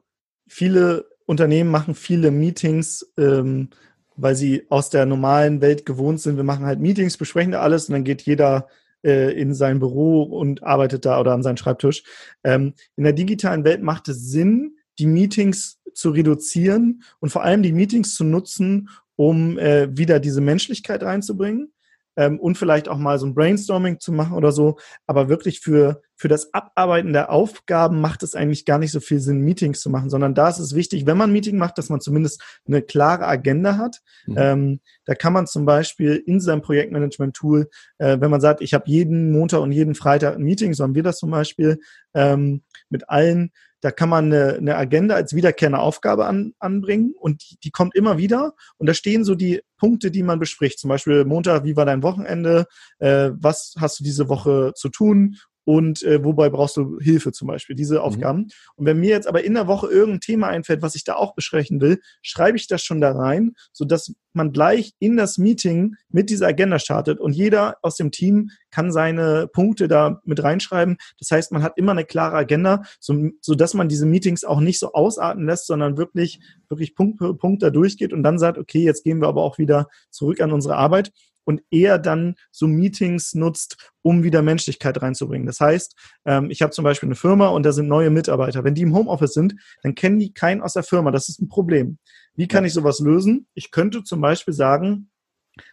[0.47, 3.71] viele Unternehmen machen viele Meetings, ähm,
[4.17, 6.37] weil sie aus der normalen Welt gewohnt sind.
[6.37, 8.69] Wir machen halt Meetings, besprechen da alles und dann geht jeder
[9.03, 12.05] äh, in sein Büro und arbeitet da oder an seinen Schreibtisch.
[12.45, 17.63] Ähm, in der digitalen Welt macht es Sinn, die Meetings zu reduzieren und vor allem
[17.63, 21.73] die Meetings zu nutzen, um äh, wieder diese Menschlichkeit reinzubringen
[22.17, 24.79] ähm, und vielleicht auch mal so ein Brainstorming zu machen oder so.
[25.07, 29.21] Aber wirklich für, für das Abarbeiten der Aufgaben macht es eigentlich gar nicht so viel
[29.21, 31.89] Sinn, Meetings zu machen, sondern da ist es wichtig, wenn man ein Meeting macht, dass
[31.89, 34.01] man zumindest eine klare Agenda hat.
[34.27, 34.35] Mhm.
[34.39, 38.85] Ähm, da kann man zum Beispiel in seinem Projektmanagement-Tool, äh, wenn man sagt, ich habe
[38.87, 41.81] jeden Montag und jeden Freitag ein Meeting, so haben wir das zum Beispiel
[42.15, 43.51] ähm, mit allen,
[43.85, 47.95] da kann man eine, eine Agenda als wiederkehrende Aufgabe an, anbringen und die, die kommt
[47.95, 48.55] immer wieder.
[48.79, 50.79] Und da stehen so die Punkte, die man bespricht.
[50.79, 52.65] Zum Beispiel Montag, wie war dein Wochenende?
[52.99, 55.37] Äh, was hast du diese Woche zu tun?
[55.65, 58.01] Und äh, wobei brauchst du Hilfe zum Beispiel, diese mhm.
[58.01, 58.39] Aufgaben.
[58.39, 58.51] Mhm.
[58.77, 61.35] Und wenn mir jetzt aber in der Woche irgendein Thema einfällt, was ich da auch
[61.35, 66.29] besprechen will, schreibe ich das schon da rein, sodass man gleich in das Meeting mit
[66.29, 70.97] dieser Agenda startet und jeder aus dem Team kann seine Punkte da mit reinschreiben.
[71.19, 74.61] Das heißt, man hat immer eine klare Agenda, so, so dass man diese Meetings auch
[74.61, 78.59] nicht so ausarten lässt, sondern wirklich, wirklich Punkt für Punkt da durchgeht und dann sagt,
[78.59, 81.13] okay, jetzt gehen wir aber auch wieder zurück an unsere Arbeit
[81.45, 85.47] und eher dann so Meetings nutzt, um wieder Menschlichkeit reinzubringen.
[85.47, 88.65] Das heißt, ähm, ich habe zum Beispiel eine Firma und da sind neue Mitarbeiter.
[88.65, 91.11] Wenn die im Homeoffice sind, dann kennen die keinen aus der Firma.
[91.11, 91.99] Das ist ein Problem.
[92.35, 93.47] Wie kann ich sowas lösen?
[93.55, 95.11] Ich könnte zum Beispiel sagen,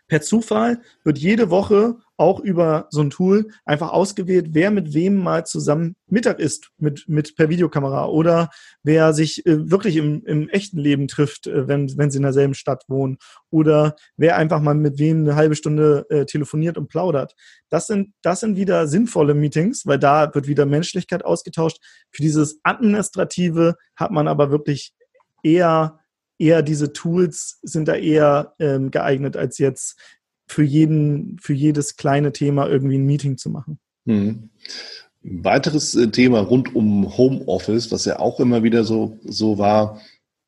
[0.07, 5.15] per Zufall wird jede Woche auch über so ein Tool einfach ausgewählt, wer mit wem
[5.15, 8.51] mal zusammen Mittag isst, mit, mit per Videokamera oder
[8.83, 12.53] wer sich äh, wirklich im, im echten Leben trifft, äh, wenn, wenn sie in derselben
[12.53, 13.17] Stadt wohnen
[13.49, 17.33] oder wer einfach mal mit wem eine halbe Stunde äh, telefoniert und plaudert.
[17.69, 21.79] Das sind, das sind wieder sinnvolle Meetings, weil da wird wieder Menschlichkeit ausgetauscht.
[22.11, 24.93] Für dieses Administrative hat man aber wirklich
[25.41, 25.97] eher
[26.37, 29.99] eher diese Tools sind da eher ähm, geeignet, als jetzt
[30.51, 33.79] für jeden, für jedes kleine Thema irgendwie ein Meeting zu machen.
[34.05, 34.49] Hm.
[35.23, 40.01] Ein weiteres äh, Thema rund um Homeoffice, was ja auch immer wieder so, so war,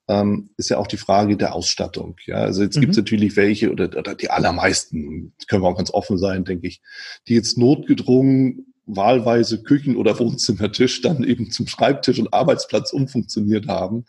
[0.10, 2.18] ähm, ist ja auch die Frage der Ausstattung.
[2.26, 2.82] Ja, also jetzt mhm.
[2.82, 6.68] gibt es natürlich welche oder, oder die allermeisten, können wir auch ganz offen sein, denke
[6.68, 6.82] ich,
[7.28, 14.04] die jetzt notgedrungen wahlweise Küchen- oder Wohnzimmertisch dann eben zum Schreibtisch und Arbeitsplatz umfunktioniert haben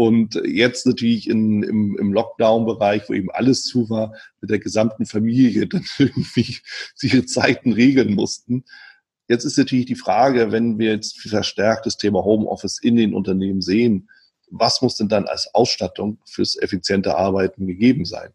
[0.00, 5.04] und jetzt natürlich in, im, im Lockdown-Bereich, wo eben alles zu war, mit der gesamten
[5.04, 6.56] Familie dann irgendwie
[7.02, 8.64] ihre Zeiten regeln mussten.
[9.28, 13.60] Jetzt ist natürlich die Frage, wenn wir jetzt verstärkt das Thema Homeoffice in den Unternehmen
[13.60, 14.08] sehen,
[14.50, 18.30] was muss denn dann als Ausstattung fürs effiziente Arbeiten gegeben sein?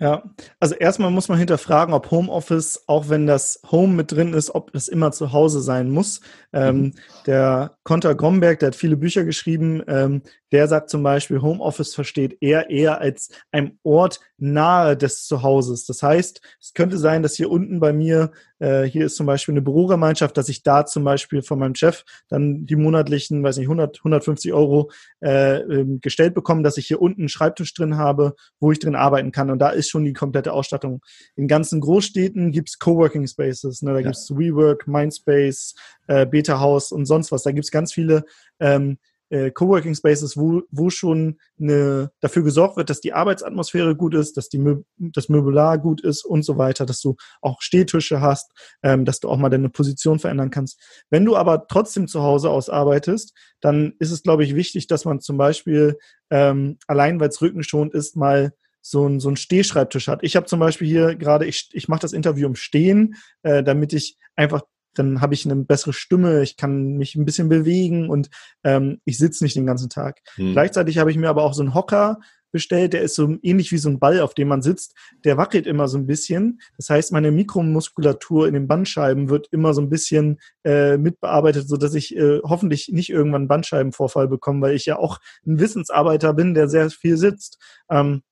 [0.00, 0.22] Ja,
[0.58, 4.72] also erstmal muss man hinterfragen, ob Homeoffice, auch wenn das Home mit drin ist, ob
[4.72, 6.22] das immer zu Hause sein muss.
[6.54, 6.94] Ähm, mhm.
[7.26, 12.38] Der Konter Gromberg, der hat viele Bücher geschrieben, ähm, der sagt zum Beispiel, Homeoffice versteht
[12.40, 15.86] er eher als ein Ort nahe des Zuhauses.
[15.86, 19.52] Das heißt, es könnte sein, dass hier unten bei mir, äh, hier ist zum Beispiel
[19.52, 23.66] eine Bürogemeinschaft, dass ich da zum Beispiel von meinem Chef dann die monatlichen, weiß nicht,
[23.66, 28.34] 100, 150 Euro äh, ähm, gestellt bekomme, dass ich hier unten einen Schreibtisch drin habe,
[28.58, 29.50] wo ich drin arbeiten kann.
[29.50, 31.02] Und da ist schon die komplette Ausstattung.
[31.36, 33.92] In ganzen Großstädten gibt's Coworking Spaces, ne?
[33.92, 34.06] da ja.
[34.06, 35.74] gibt's WeWork, Mindspace,
[36.06, 37.42] äh, Beta House und sonst was.
[37.42, 38.24] Da gibt's ganz viele
[38.58, 38.98] ähm,
[39.30, 44.36] äh, Coworking Spaces, wo, wo schon eine, dafür gesorgt wird, dass die Arbeitsatmosphäre gut ist,
[44.36, 48.50] dass die Mö das Möbelar gut ist und so weiter, dass du auch Stehtische hast,
[48.82, 50.80] ähm, dass du auch mal deine Position verändern kannst.
[51.10, 55.04] Wenn du aber trotzdem zu Hause aus arbeitest, dann ist es, glaube ich, wichtig, dass
[55.04, 55.96] man zum Beispiel
[56.30, 60.20] ähm, allein, weil es rückenschonend ist, mal so ein, so ein Stehschreibtisch hat.
[60.22, 63.92] Ich habe zum Beispiel hier gerade, ich, ich mache das Interview im Stehen, äh, damit
[63.92, 64.62] ich einfach
[64.94, 68.30] dann habe ich eine bessere Stimme, ich kann mich ein bisschen bewegen und
[68.64, 70.20] ähm, ich sitze nicht den ganzen Tag.
[70.34, 70.52] Hm.
[70.52, 72.18] Gleichzeitig habe ich mir aber auch so einen Hocker
[72.52, 75.66] bestellt, der ist so ähnlich wie so ein Ball, auf dem man sitzt, der wackelt
[75.66, 76.60] immer so ein bisschen.
[76.76, 81.76] Das heißt, meine Mikromuskulatur in den Bandscheiben wird immer so ein bisschen äh, mitbearbeitet, so
[81.76, 86.34] dass ich äh, hoffentlich nicht irgendwann einen Bandscheibenvorfall bekomme, weil ich ja auch ein Wissensarbeiter
[86.34, 87.58] bin, der sehr viel sitzt.
[87.88, 88.22] Ähm,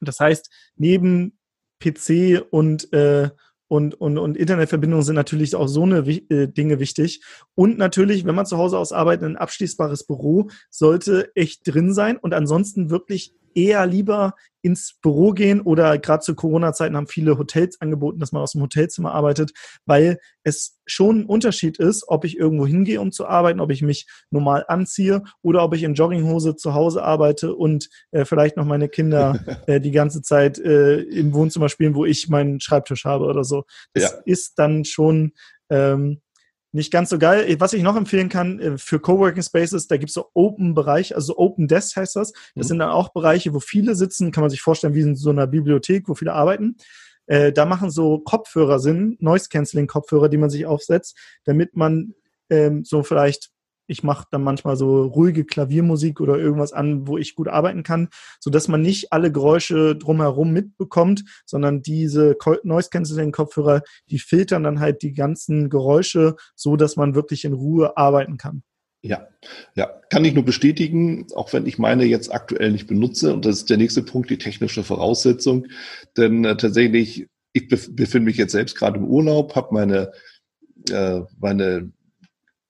[0.00, 1.38] das heißt, neben
[1.80, 3.30] PC und äh,
[3.70, 7.22] und, und, und Internetverbindungen sind natürlich auch so eine äh, Dinge wichtig.
[7.54, 12.16] Und natürlich, wenn man zu Hause aus arbeitet, ein abschließbares Büro sollte echt drin sein
[12.16, 17.80] und ansonsten wirklich eher lieber ins Büro gehen oder gerade zu Corona-Zeiten haben viele Hotels
[17.80, 19.52] angeboten, dass man aus dem Hotelzimmer arbeitet,
[19.86, 23.82] weil es schon ein Unterschied ist, ob ich irgendwo hingehe, um zu arbeiten, ob ich
[23.82, 28.66] mich normal anziehe oder ob ich in Jogginghose zu Hause arbeite und äh, vielleicht noch
[28.66, 33.24] meine Kinder äh, die ganze Zeit äh, im Wohnzimmer spielen, wo ich meinen Schreibtisch habe
[33.24, 33.64] oder so.
[33.94, 34.18] Das ja.
[34.24, 35.32] ist dann schon
[35.70, 36.20] ähm,
[36.72, 37.56] nicht ganz so geil.
[37.58, 41.68] Was ich noch empfehlen kann äh, für Coworking Spaces, da gibt's so Open-Bereich, also Open
[41.68, 42.32] Desk heißt das.
[42.32, 42.62] Das mhm.
[42.62, 45.46] sind dann auch Bereiche, wo viele sitzen, kann man sich vorstellen, wie in so einer
[45.46, 46.76] Bibliothek, wo viele arbeiten.
[47.26, 52.14] Äh, da machen so Kopfhörer Sinn, Noise-Canceling-Kopfhörer, die man sich aufsetzt, damit man
[52.50, 53.50] ähm, so vielleicht
[53.90, 58.08] ich mache dann manchmal so ruhige Klaviermusik oder irgendwas an, wo ich gut arbeiten kann,
[58.38, 64.62] so dass man nicht alle Geräusche drumherum mitbekommt, sondern diese Noise Cancelling Kopfhörer, die filtern
[64.62, 68.62] dann halt die ganzen Geräusche, so dass man wirklich in Ruhe arbeiten kann.
[69.02, 69.26] Ja,
[69.74, 73.32] ja, kann ich nur bestätigen, auch wenn ich meine jetzt aktuell nicht benutze.
[73.32, 75.66] Und das ist der nächste Punkt, die technische Voraussetzung.
[76.16, 80.12] Denn äh, tatsächlich, ich bef befinde mich jetzt selbst gerade im Urlaub, habe meine,
[80.90, 81.90] äh, meine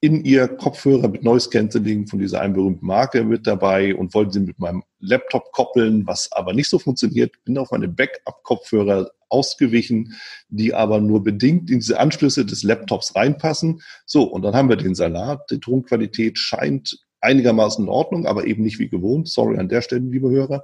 [0.00, 4.32] in ihr Kopfhörer mit Noise Cancelling von dieser einen berühmten Marke mit dabei und wollte
[4.32, 7.32] sie mit meinem Laptop koppeln, was aber nicht so funktioniert.
[7.44, 10.14] Bin auf meine Backup-Kopfhörer ausgewichen,
[10.48, 13.82] die aber nur bedingt in diese Anschlüsse des Laptops reinpassen.
[14.06, 15.50] So, und dann haben wir den Salat.
[15.50, 19.28] Die Tonqualität scheint einigermaßen in Ordnung, aber eben nicht wie gewohnt.
[19.28, 20.62] Sorry an der Stelle, liebe Hörer.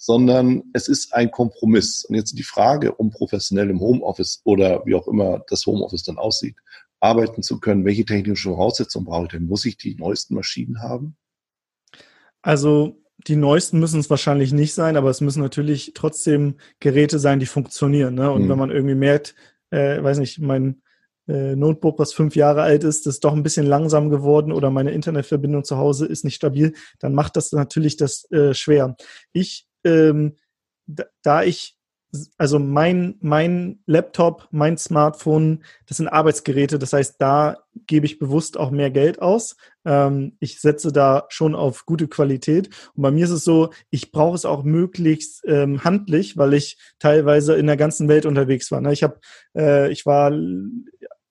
[0.00, 2.04] Sondern es ist ein Kompromiss.
[2.04, 6.18] Und jetzt die Frage, um professionell im Homeoffice oder wie auch immer das Homeoffice dann
[6.18, 6.54] aussieht,
[7.00, 9.46] arbeiten zu können, welche technischen Voraussetzungen brauche ich denn?
[9.46, 11.16] Muss ich die neuesten Maschinen haben?
[12.42, 17.40] Also die neuesten müssen es wahrscheinlich nicht sein, aber es müssen natürlich trotzdem Geräte sein,
[17.40, 18.14] die funktionieren.
[18.14, 18.30] Ne?
[18.30, 18.48] Und mhm.
[18.48, 19.34] wenn man irgendwie merkt,
[19.70, 20.82] äh, weiß nicht, mein
[21.26, 24.92] äh, Notebook, was fünf Jahre alt ist, ist doch ein bisschen langsam geworden oder meine
[24.92, 28.96] Internetverbindung zu Hause ist nicht stabil, dann macht das natürlich das äh, schwer.
[29.32, 30.36] Ich, ähm,
[30.86, 31.77] da, da ich
[32.38, 36.78] also mein, mein Laptop, mein Smartphone, das sind Arbeitsgeräte.
[36.78, 39.56] Das heißt, da gebe ich bewusst auch mehr Geld aus.
[39.84, 42.70] Ähm, ich setze da schon auf gute Qualität.
[42.94, 46.78] Und bei mir ist es so, ich brauche es auch möglichst ähm, handlich, weil ich
[46.98, 48.80] teilweise in der ganzen Welt unterwegs war.
[48.80, 48.92] Ne?
[48.92, 49.20] Ich habe,
[49.56, 50.32] äh, ich war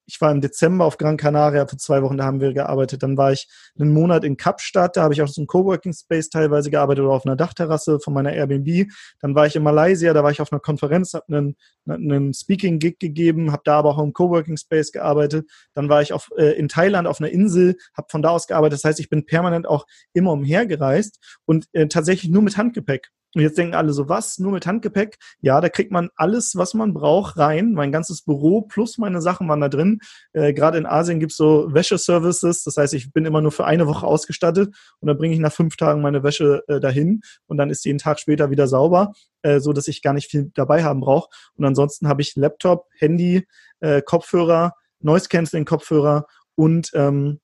[0.08, 3.04] ich war im Dezember auf Gran Canaria für zwei Wochen, da haben wir gearbeitet.
[3.04, 6.30] Dann war ich einen Monat in Kapstadt, da habe ich auch so einem Coworking Space
[6.30, 8.90] teilweise gearbeitet oder auf einer Dachterrasse von meiner Airbnb.
[9.20, 13.00] Dann war ich in Malaysia, da war ich auf einer Konferenz, habe einen, einen Speaking-Gig
[13.00, 15.50] gegeben, habe da aber auch im Coworking Space gearbeitet.
[15.74, 18.80] Dann war ich auf, äh, in Thailand auf einer Insel, habe von da aus gearbeitet.
[18.80, 23.12] Das heißt, ich bin permanent auch immer umhergereist und äh, tatsächlich nur mit Handgepäck.
[23.38, 24.40] Und jetzt denken alle so, was?
[24.40, 25.20] Nur mit Handgepäck?
[25.42, 27.74] Ja, da kriegt man alles, was man braucht, rein.
[27.74, 30.00] Mein ganzes Büro plus meine Sachen waren da drin.
[30.34, 32.64] Äh, Gerade in Asien gibt's so Wäscheservices.
[32.64, 35.54] Das heißt, ich bin immer nur für eine Woche ausgestattet und dann bringe ich nach
[35.54, 39.14] fünf Tagen meine Wäsche äh, dahin und dann ist die einen Tag später wieder sauber,
[39.44, 41.30] äh, so dass ich gar nicht viel dabei haben brauche.
[41.56, 43.46] Und ansonsten habe ich Laptop, Handy,
[43.82, 47.40] äh, Kopfhörer, Noise Cancelling Kopfhörer und ähm,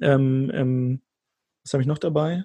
[0.00, 1.02] ähm, ähm,
[1.64, 2.42] was habe ich noch dabei?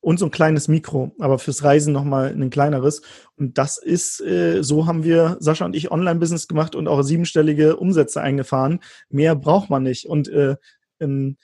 [0.00, 3.02] Und so ein kleines Mikro, aber fürs Reisen nochmal ein kleineres.
[3.36, 7.76] Und das ist, äh, so haben wir, Sascha und ich, Online-Business gemacht und auch siebenstellige
[7.76, 8.80] Umsätze eingefahren.
[9.10, 10.06] Mehr braucht man nicht.
[10.06, 10.56] Und äh,
[11.00, 11.36] ähm,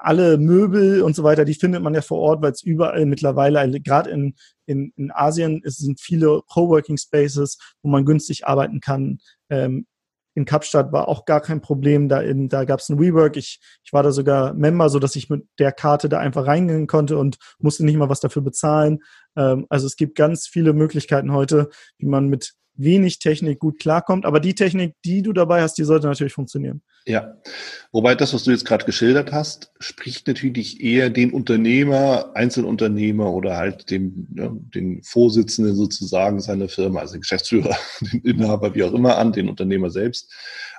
[0.00, 3.80] alle Möbel und so weiter, die findet man ja vor Ort, weil es überall mittlerweile,
[3.80, 4.34] gerade in,
[4.66, 9.18] in, in Asien, es sind viele Coworking Spaces, wo man günstig arbeiten kann.
[9.50, 9.86] Ähm,
[10.34, 12.08] in Kapstadt war auch gar kein Problem.
[12.08, 13.36] Da, in, da gab es ein WeWork.
[13.36, 16.86] Ich, ich war da sogar Member, so dass ich mit der Karte da einfach reingehen
[16.86, 19.00] konnte und musste nicht mal was dafür bezahlen.
[19.36, 24.26] Ähm, also es gibt ganz viele Möglichkeiten heute, wie man mit wenig Technik gut klarkommt.
[24.26, 26.82] Aber die Technik, die du dabei hast, die sollte natürlich funktionieren.
[27.06, 27.36] Ja,
[27.92, 33.58] wobei das, was du jetzt gerade geschildert hast, spricht natürlich eher den Unternehmer, Einzelunternehmer oder
[33.58, 38.94] halt dem, ja, den Vorsitzenden sozusagen seiner Firma, also den Geschäftsführer, den Inhaber, wie auch
[38.94, 40.32] immer an, den Unternehmer selbst.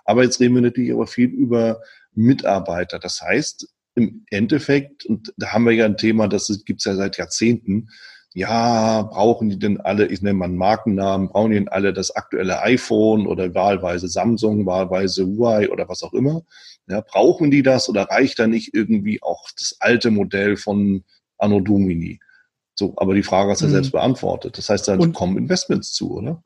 [0.03, 1.81] Aber jetzt reden wir natürlich aber viel über
[2.15, 2.97] Mitarbeiter.
[2.97, 6.95] Das heißt, im Endeffekt, und da haben wir ja ein Thema, das gibt es ja
[6.95, 7.89] seit Jahrzehnten,
[8.35, 12.11] ja, brauchen die denn alle, ich nenne mal einen Markennamen, brauchen die denn alle das
[12.11, 16.41] aktuelle iPhone oder wahlweise Samsung, wahlweise Huawei oder was auch immer?
[16.89, 21.05] Ja, brauchen die das oder reicht da nicht irgendwie auch das alte Modell von
[21.37, 22.19] Anno Domini?
[22.73, 23.71] So, aber die Frage hast du mhm.
[23.71, 24.57] selbst beantwortet.
[24.57, 26.43] Das heißt, da kommen Investments zu, oder?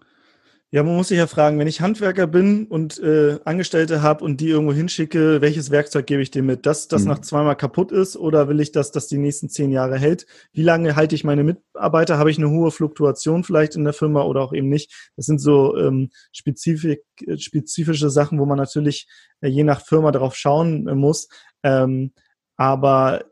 [0.72, 4.40] Ja, man muss sich ja fragen, wenn ich Handwerker bin und äh, Angestellte habe und
[4.40, 6.68] die irgendwo hinschicke, welches Werkzeug gebe ich dem mit?
[6.68, 7.08] Dass das mhm.
[7.08, 10.28] nach zweimal kaputt ist oder will ich, dass das die nächsten zehn Jahre hält?
[10.54, 12.20] Wie lange halte ich meine Mitarbeiter?
[12.20, 15.12] Habe ich eine hohe Fluktuation vielleicht in der Firma oder auch eben nicht?
[15.16, 17.04] Das sind so ähm, spezifik,
[17.38, 19.08] spezifische Sachen, wo man natürlich
[19.42, 21.30] äh, je nach Firma darauf schauen äh, muss.
[21.64, 22.14] Ähm,
[22.58, 23.24] aber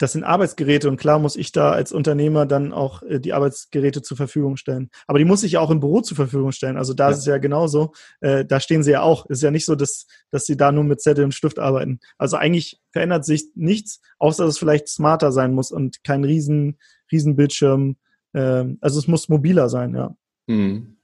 [0.00, 4.00] das sind Arbeitsgeräte und klar muss ich da als Unternehmer dann auch äh, die Arbeitsgeräte
[4.00, 4.88] zur Verfügung stellen.
[5.06, 6.78] Aber die muss ich ja auch im Büro zur Verfügung stellen.
[6.78, 7.10] Also da ja.
[7.10, 7.92] ist es ja genauso.
[8.20, 9.26] Äh, da stehen sie ja auch.
[9.28, 12.00] Es ist ja nicht so, dass, dass sie da nur mit Zettel und Stift arbeiten.
[12.16, 16.78] Also eigentlich verändert sich nichts, außer dass es vielleicht smarter sein muss und kein riesen,
[17.12, 17.96] riesen Bildschirm.
[18.32, 20.16] Äh, also es muss mobiler sein, ja.
[20.46, 20.96] Mhm.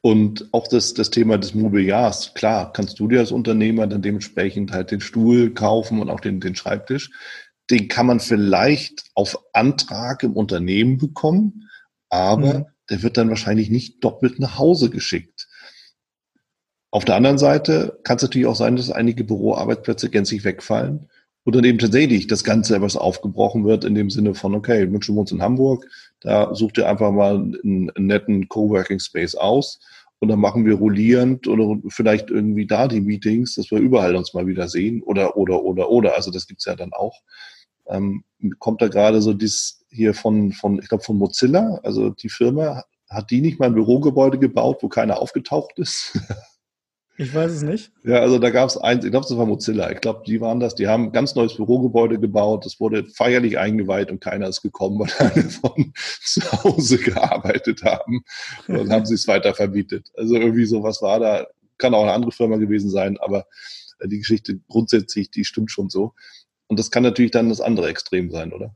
[0.00, 4.72] Und auch das, das Thema des Mobiliars, klar, kannst du dir als Unternehmer dann dementsprechend
[4.72, 7.10] halt den Stuhl kaufen und auch den, den Schreibtisch
[7.70, 11.68] den kann man vielleicht auf Antrag im Unternehmen bekommen,
[12.08, 12.66] aber mhm.
[12.90, 15.48] der wird dann wahrscheinlich nicht doppelt nach Hause geschickt.
[16.90, 21.10] Auf der anderen Seite kann es natürlich auch sein, dass einige Büroarbeitsplätze gänzlich wegfallen
[21.44, 25.14] und dann eben tatsächlich das Ganze etwas aufgebrochen wird in dem Sinne von, okay, wünschen
[25.14, 25.86] wir uns in Hamburg,
[26.20, 29.80] da sucht ihr einfach mal einen, einen netten Coworking Space aus
[30.18, 34.34] und dann machen wir rollierend oder vielleicht irgendwie da die Meetings, dass wir überall uns
[34.34, 36.16] mal wieder sehen oder, oder, oder, oder.
[36.16, 37.20] Also das gibt's ja dann auch
[37.88, 38.24] ähm,
[38.58, 42.84] kommt da gerade so dies hier von, von ich glaube, von Mozilla, also die Firma,
[43.08, 46.18] hat die nicht mal ein Bürogebäude gebaut, wo keiner aufgetaucht ist?
[47.20, 47.90] Ich weiß es nicht.
[48.04, 49.90] Ja, also da gab es eins, ich glaube, das war Mozilla.
[49.90, 53.58] Ich glaube, die waren das, die haben ein ganz neues Bürogebäude gebaut, das wurde feierlich
[53.58, 58.22] eingeweiht und keiner ist gekommen, weil alle von zu Hause gearbeitet haben.
[58.68, 60.12] Und dann haben sie es weiter verbietet.
[60.16, 63.46] Also irgendwie sowas war da, kann auch eine andere Firma gewesen sein, aber
[64.04, 66.14] die Geschichte grundsätzlich, die stimmt schon so.
[66.68, 68.74] Und das kann natürlich dann das andere Extrem sein, oder?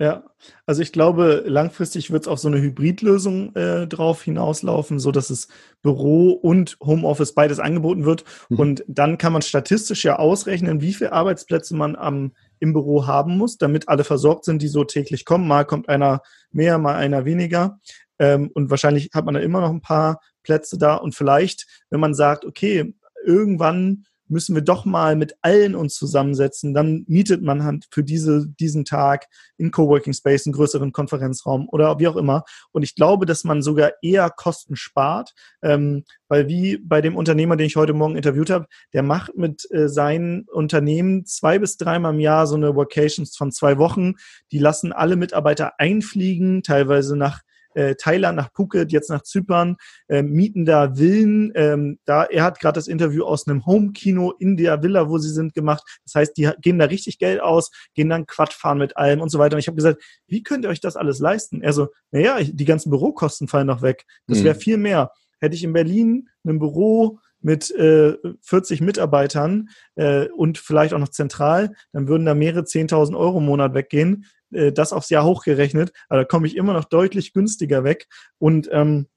[0.00, 0.24] Ja,
[0.66, 5.30] also ich glaube, langfristig wird es auf so eine Hybridlösung äh, drauf hinauslaufen, so dass
[5.30, 5.46] es
[5.82, 8.24] Büro und Homeoffice beides angeboten wird.
[8.48, 8.58] Mhm.
[8.58, 13.38] Und dann kann man statistisch ja ausrechnen, wie viele Arbeitsplätze man am, im Büro haben
[13.38, 15.46] muss, damit alle versorgt sind, die so täglich kommen.
[15.46, 17.78] Mal kommt einer mehr, mal einer weniger.
[18.18, 20.96] Ähm, und wahrscheinlich hat man da immer noch ein paar Plätze da.
[20.96, 26.74] Und vielleicht, wenn man sagt, okay, irgendwann müssen wir doch mal mit allen uns zusammensetzen.
[26.74, 31.98] Dann mietet man halt für diese, diesen Tag in Coworking Space einen größeren Konferenzraum oder
[31.98, 32.44] wie auch immer.
[32.72, 37.56] Und ich glaube, dass man sogar eher Kosten spart, ähm, weil wie bei dem Unternehmer,
[37.56, 42.14] den ich heute Morgen interviewt habe, der macht mit äh, seinen Unternehmen zwei bis dreimal
[42.14, 44.14] im Jahr so eine Vacations von zwei Wochen.
[44.52, 47.42] Die lassen alle Mitarbeiter einfliegen, teilweise nach
[47.74, 49.76] äh, Thailand, nach Phuket, jetzt nach Zypern,
[50.08, 51.52] äh, mieten da Villen.
[51.54, 55.30] Ähm, da, er hat gerade das Interview aus einem Home-Kino in der Villa, wo sie
[55.30, 55.82] sind, gemacht.
[56.04, 59.30] Das heißt, die geben da richtig Geld aus, gehen dann Quad fahren mit allem und
[59.30, 59.56] so weiter.
[59.56, 61.62] Und ich habe gesagt, wie könnt ihr euch das alles leisten?
[61.62, 64.04] Er so, naja, die ganzen Bürokosten fallen noch weg.
[64.26, 64.60] Das wäre mhm.
[64.60, 65.10] viel mehr.
[65.40, 71.10] Hätte ich in Berlin ein Büro mit äh, 40 Mitarbeitern äh, und vielleicht auch noch
[71.10, 74.24] zentral, dann würden da mehrere 10.000 Euro im Monat weggehen.
[74.50, 75.92] Äh, das aufs Jahr hochgerechnet.
[76.08, 78.06] Aber da komme ich immer noch deutlich günstiger weg.
[78.38, 79.08] Und ähm,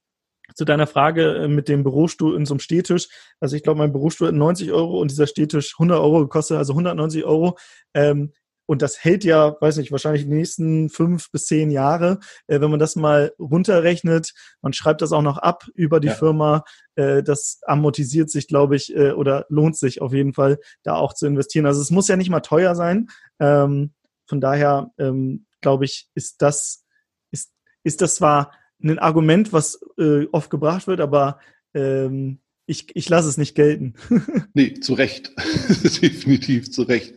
[0.56, 3.08] zu deiner Frage äh, mit dem Bürostuhl in so einem Stehtisch.
[3.40, 6.74] Also ich glaube, mein Bürostuhl hat 90 Euro und dieser Stehtisch 100 Euro gekostet, also
[6.74, 7.58] 190 Euro.
[7.94, 8.34] Ähm,
[8.68, 12.20] und das hält ja, weiß nicht, wahrscheinlich die nächsten fünf bis zehn Jahre.
[12.46, 16.14] Äh, wenn man das mal runterrechnet, man schreibt das auch noch ab über die ja.
[16.14, 16.64] Firma,
[16.96, 21.14] äh, das amortisiert sich, glaube ich, äh, oder lohnt sich auf jeden Fall, da auch
[21.14, 21.66] zu investieren.
[21.66, 23.08] Also es muss ja nicht mal teuer sein.
[23.40, 23.94] Ähm,
[24.28, 26.86] von daher ähm, glaube ich, ist das,
[27.32, 27.54] ist,
[27.84, 28.52] ist das zwar
[28.84, 31.40] ein Argument, was äh, oft gebracht wird, aber
[31.74, 33.94] ähm, ich, ich lasse es nicht gelten.
[34.54, 35.32] nee, zu Recht.
[36.02, 37.16] Definitiv zu Recht.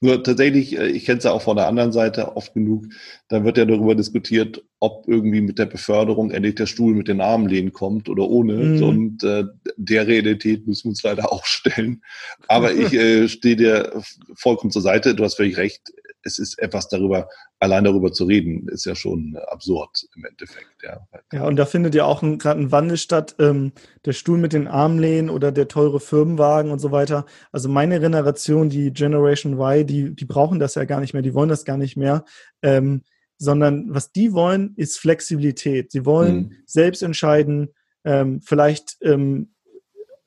[0.00, 2.86] Nur tatsächlich, äh, ich kenne es ja auch von der anderen Seite oft genug,
[3.28, 7.20] da wird ja darüber diskutiert, ob irgendwie mit der Beförderung endlich der Stuhl mit den
[7.20, 8.54] Armlehnen kommt oder ohne.
[8.54, 8.82] Mhm.
[8.82, 9.44] Und äh,
[9.76, 12.02] der Realität müssen wir uns leider auch stellen.
[12.48, 14.02] Aber ich äh, stehe dir
[14.34, 15.14] vollkommen zur Seite.
[15.14, 15.92] Du hast völlig recht
[16.26, 17.28] es ist etwas darüber,
[17.60, 20.82] allein darüber zu reden, ist ja schon absurd im Endeffekt.
[20.82, 23.72] Ja, ja und da findet ja auch gerade ein Wandel statt, ähm,
[24.04, 27.24] der Stuhl mit den Armlehnen oder der teure Firmenwagen und so weiter.
[27.52, 31.34] Also meine Generation, die Generation Y, die, die brauchen das ja gar nicht mehr, die
[31.34, 32.24] wollen das gar nicht mehr.
[32.62, 33.02] Ähm,
[33.38, 35.92] sondern was die wollen, ist Flexibilität.
[35.92, 36.52] Sie wollen mhm.
[36.64, 37.68] selbst entscheiden,
[38.04, 39.52] ähm, vielleicht ähm,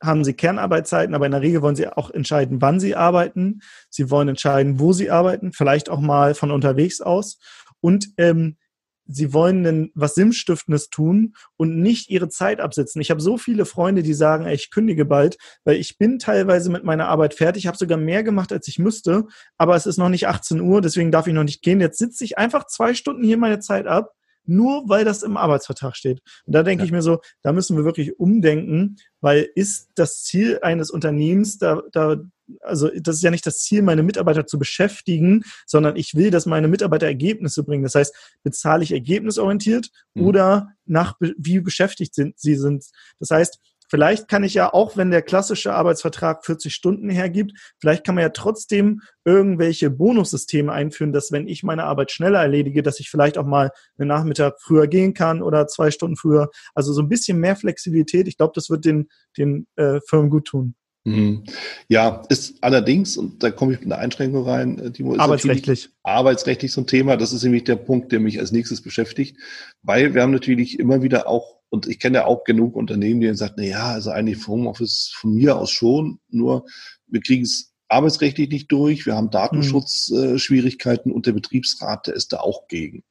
[0.01, 3.61] haben sie Kernarbeitszeiten, aber in der Regel wollen sie auch entscheiden, wann sie arbeiten.
[3.89, 7.39] Sie wollen entscheiden, wo sie arbeiten, vielleicht auch mal von unterwegs aus.
[7.81, 8.57] Und ähm,
[9.05, 13.01] sie wollen denn was Sinnstiftendes tun und nicht ihre Zeit absitzen.
[13.01, 16.69] Ich habe so viele Freunde, die sagen, ey, ich kündige bald, weil ich bin teilweise
[16.69, 19.25] mit meiner Arbeit fertig, habe sogar mehr gemacht, als ich müsste,
[19.57, 21.81] aber es ist noch nicht 18 Uhr, deswegen darf ich noch nicht gehen.
[21.81, 24.13] Jetzt sitze ich einfach zwei Stunden hier meine Zeit ab
[24.49, 26.21] nur weil das im Arbeitsvertrag steht.
[26.45, 26.85] Und da denke ja.
[26.85, 31.81] ich mir so, da müssen wir wirklich umdenken, weil ist das Ziel eines Unternehmens, da,
[31.91, 32.17] da,
[32.61, 36.45] also das ist ja nicht das Ziel, meine Mitarbeiter zu beschäftigen, sondern ich will, dass
[36.45, 37.83] meine Mitarbeiter Ergebnisse bringen.
[37.83, 40.25] Das heißt, bezahle ich ergebnisorientiert mhm.
[40.25, 42.85] oder nach wie beschäftigt sind, sie sind.
[43.19, 43.59] Das heißt,
[43.89, 48.21] Vielleicht kann ich ja, auch wenn der klassische Arbeitsvertrag 40 Stunden hergibt, vielleicht kann man
[48.21, 53.37] ja trotzdem irgendwelche Bonussysteme einführen, dass wenn ich meine Arbeit schneller erledige, dass ich vielleicht
[53.37, 56.49] auch mal einen Nachmittag früher gehen kann oder zwei Stunden früher.
[56.75, 58.27] Also so ein bisschen mehr Flexibilität.
[58.27, 60.75] Ich glaube, das wird den, den äh, Firmen gut tun.
[61.05, 61.43] Mhm.
[61.87, 65.89] Ja, ist allerdings, und da komme ich mit einer Einschränkung rein, äh, Timo, ist arbeitsrechtlich.
[66.03, 67.17] Arbeitsrechtlich so ein Thema.
[67.17, 69.37] Das ist nämlich der Punkt, der mich als nächstes beschäftigt,
[69.81, 73.27] weil wir haben natürlich immer wieder auch und ich kenne ja auch genug Unternehmen, die
[73.27, 76.65] dann sagen, na ja, also eigentlich Homeoffice von mir aus schon, nur
[77.07, 81.13] wir kriegen es arbeitsrechtlich nicht durch, wir haben Datenschutzschwierigkeiten mhm.
[81.13, 83.03] äh, und der Betriebsrat, der ist da auch gegen.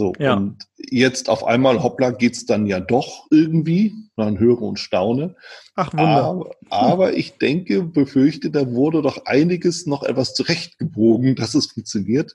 [0.00, 0.32] So, ja.
[0.32, 5.36] und jetzt auf einmal, hoppla, geht's dann ja doch irgendwie, dann höre und staune.
[5.74, 6.24] Ach, Wunder.
[6.24, 12.34] Aber, aber ich denke, befürchte, da wurde doch einiges noch etwas zurechtgebogen, dass es funktioniert.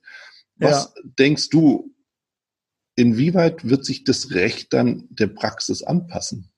[0.57, 1.01] Was ja.
[1.17, 1.91] denkst du,
[2.95, 6.51] inwieweit wird sich das Recht dann der Praxis anpassen?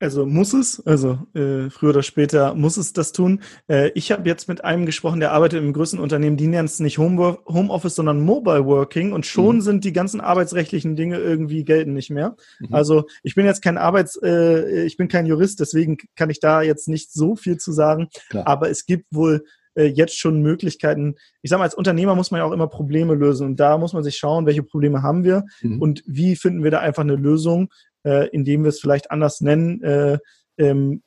[0.00, 3.40] Also muss es, also äh, früher oder später muss es das tun.
[3.68, 6.80] Äh, ich habe jetzt mit einem gesprochen, der arbeitet im größten Unternehmen, die nennen es
[6.80, 9.60] nicht Home Homeoffice, sondern Mobile Working und schon mhm.
[9.60, 12.36] sind die ganzen arbeitsrechtlichen Dinge irgendwie gelten nicht mehr.
[12.58, 12.74] Mhm.
[12.74, 16.60] Also ich bin jetzt kein Arbeits, äh, ich bin kein Jurist, deswegen kann ich da
[16.60, 18.08] jetzt nicht so viel zu sagen.
[18.30, 18.48] Klar.
[18.48, 19.44] Aber es gibt wohl
[19.76, 21.14] äh, jetzt schon Möglichkeiten.
[21.42, 23.92] Ich sage mal, als Unternehmer muss man ja auch immer Probleme lösen und da muss
[23.92, 25.80] man sich schauen, welche Probleme haben wir mhm.
[25.80, 27.68] und wie finden wir da einfach eine Lösung,
[28.04, 29.82] äh, indem wir es vielleicht anders nennen.
[29.82, 30.18] Äh,
[30.58, 31.02] ähm,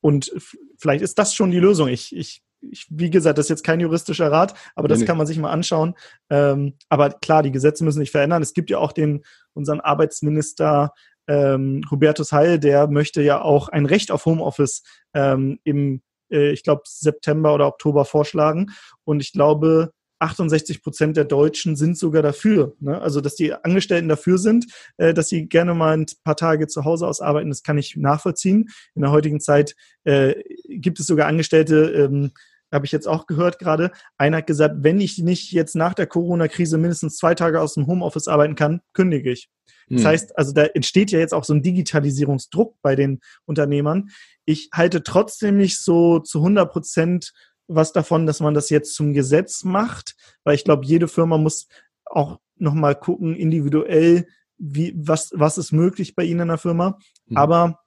[0.00, 0.32] und
[0.78, 1.88] vielleicht ist das schon die Lösung.
[1.88, 5.16] Ich, ich, ich, wie gesagt, das ist jetzt kein juristischer Rat, aber das nee, kann
[5.16, 5.94] man sich mal anschauen.
[6.30, 8.42] Ähm, aber klar, die Gesetze müssen sich verändern.
[8.42, 10.92] Es gibt ja auch den unseren Arbeitsminister
[11.28, 14.82] ähm, Hubertus Heil, der möchte ja auch ein Recht auf Homeoffice
[15.12, 18.70] ähm, im äh, ich glaube, September oder Oktober vorschlagen.
[19.04, 22.74] Und ich glaube, 68 Prozent der Deutschen sind sogar dafür.
[22.80, 23.00] Ne?
[23.00, 26.84] Also, dass die Angestellten dafür sind, äh, dass sie gerne mal ein paar Tage zu
[26.84, 28.68] Hause ausarbeiten, das kann ich nachvollziehen.
[28.94, 30.34] In der heutigen Zeit äh,
[30.68, 32.32] gibt es sogar Angestellte, ähm,
[32.72, 33.90] habe ich jetzt auch gehört gerade.
[34.18, 37.86] Einer hat gesagt, wenn ich nicht jetzt nach der Corona-Krise mindestens zwei Tage aus dem
[37.86, 39.48] Homeoffice arbeiten kann, kündige ich.
[39.88, 40.06] Das hm.
[40.08, 44.10] heißt, also da entsteht ja jetzt auch so ein Digitalisierungsdruck bei den Unternehmern
[44.46, 47.32] ich halte trotzdem nicht so zu 100 Prozent
[47.68, 51.68] was davon, dass man das jetzt zum Gesetz macht, weil ich glaube, jede Firma muss
[52.04, 54.26] auch nochmal gucken, individuell,
[54.58, 56.98] wie, was, was ist möglich bei Ihnen in der Firma.
[57.26, 57.36] Mhm.
[57.36, 57.80] Aber,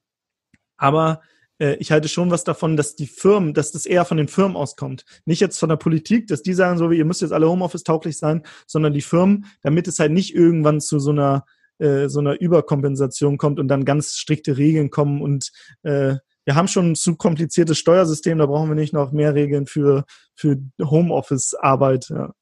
[0.77, 1.21] aber
[1.59, 4.57] äh, ich halte schon was davon, dass die Firmen, dass das eher von den Firmen
[4.57, 5.05] auskommt.
[5.25, 7.83] Nicht jetzt von der Politik, dass die sagen so, wie ihr müsst jetzt alle Homeoffice
[7.83, 11.45] tauglich sein, sondern die Firmen, damit es halt nicht irgendwann zu so einer
[11.79, 15.51] äh, so einer Überkompensation kommt und dann ganz strikte Regeln kommen und
[15.83, 16.17] äh,
[16.49, 20.03] wir haben schon ein zu kompliziertes Steuersystem, da brauchen wir nicht noch mehr Regeln für,
[20.33, 22.09] für Homeoffice-Arbeit.
[22.09, 22.33] Ja.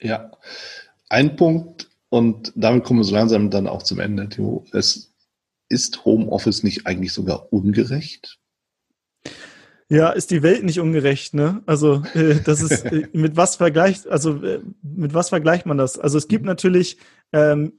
[0.00, 0.30] ja,
[1.10, 4.64] ein Punkt, und damit kommen wir so langsam dann auch zum Ende, Timo.
[4.72, 5.12] Es
[5.68, 8.38] ist Homeoffice nicht eigentlich sogar ungerecht?
[9.90, 11.62] Ja, ist die Welt nicht ungerecht, ne?
[11.66, 15.98] Also äh, das ist äh, mit was vergleicht, also äh, mit was vergleicht man das?
[15.98, 16.96] Also es gibt natürlich
[17.34, 17.74] ähm,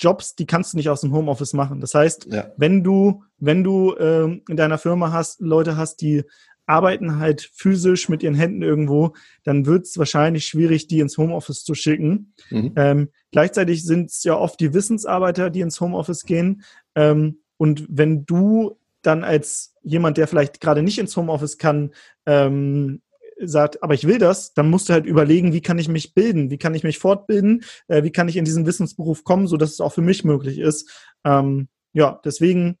[0.00, 1.80] Jobs, die kannst du nicht aus dem Homeoffice machen.
[1.80, 2.50] Das heißt, ja.
[2.56, 6.24] wenn du, wenn du ähm, in deiner Firma hast, Leute hast, die
[6.66, 11.64] arbeiten halt physisch mit ihren Händen irgendwo, dann wird es wahrscheinlich schwierig, die ins Homeoffice
[11.64, 12.32] zu schicken.
[12.50, 12.72] Mhm.
[12.76, 16.62] Ähm, gleichzeitig sind es ja oft die Wissensarbeiter, die ins Homeoffice gehen.
[16.94, 21.90] Ähm, und wenn du dann als jemand, der vielleicht gerade nicht ins Homeoffice kann,
[22.24, 23.02] ähm,
[23.42, 26.50] sagt, aber ich will das, dann musst du halt überlegen, wie kann ich mich bilden,
[26.50, 29.72] wie kann ich mich fortbilden, äh, wie kann ich in diesen Wissensberuf kommen, so dass
[29.72, 30.90] es auch für mich möglich ist.
[31.24, 32.78] Ähm, ja, deswegen,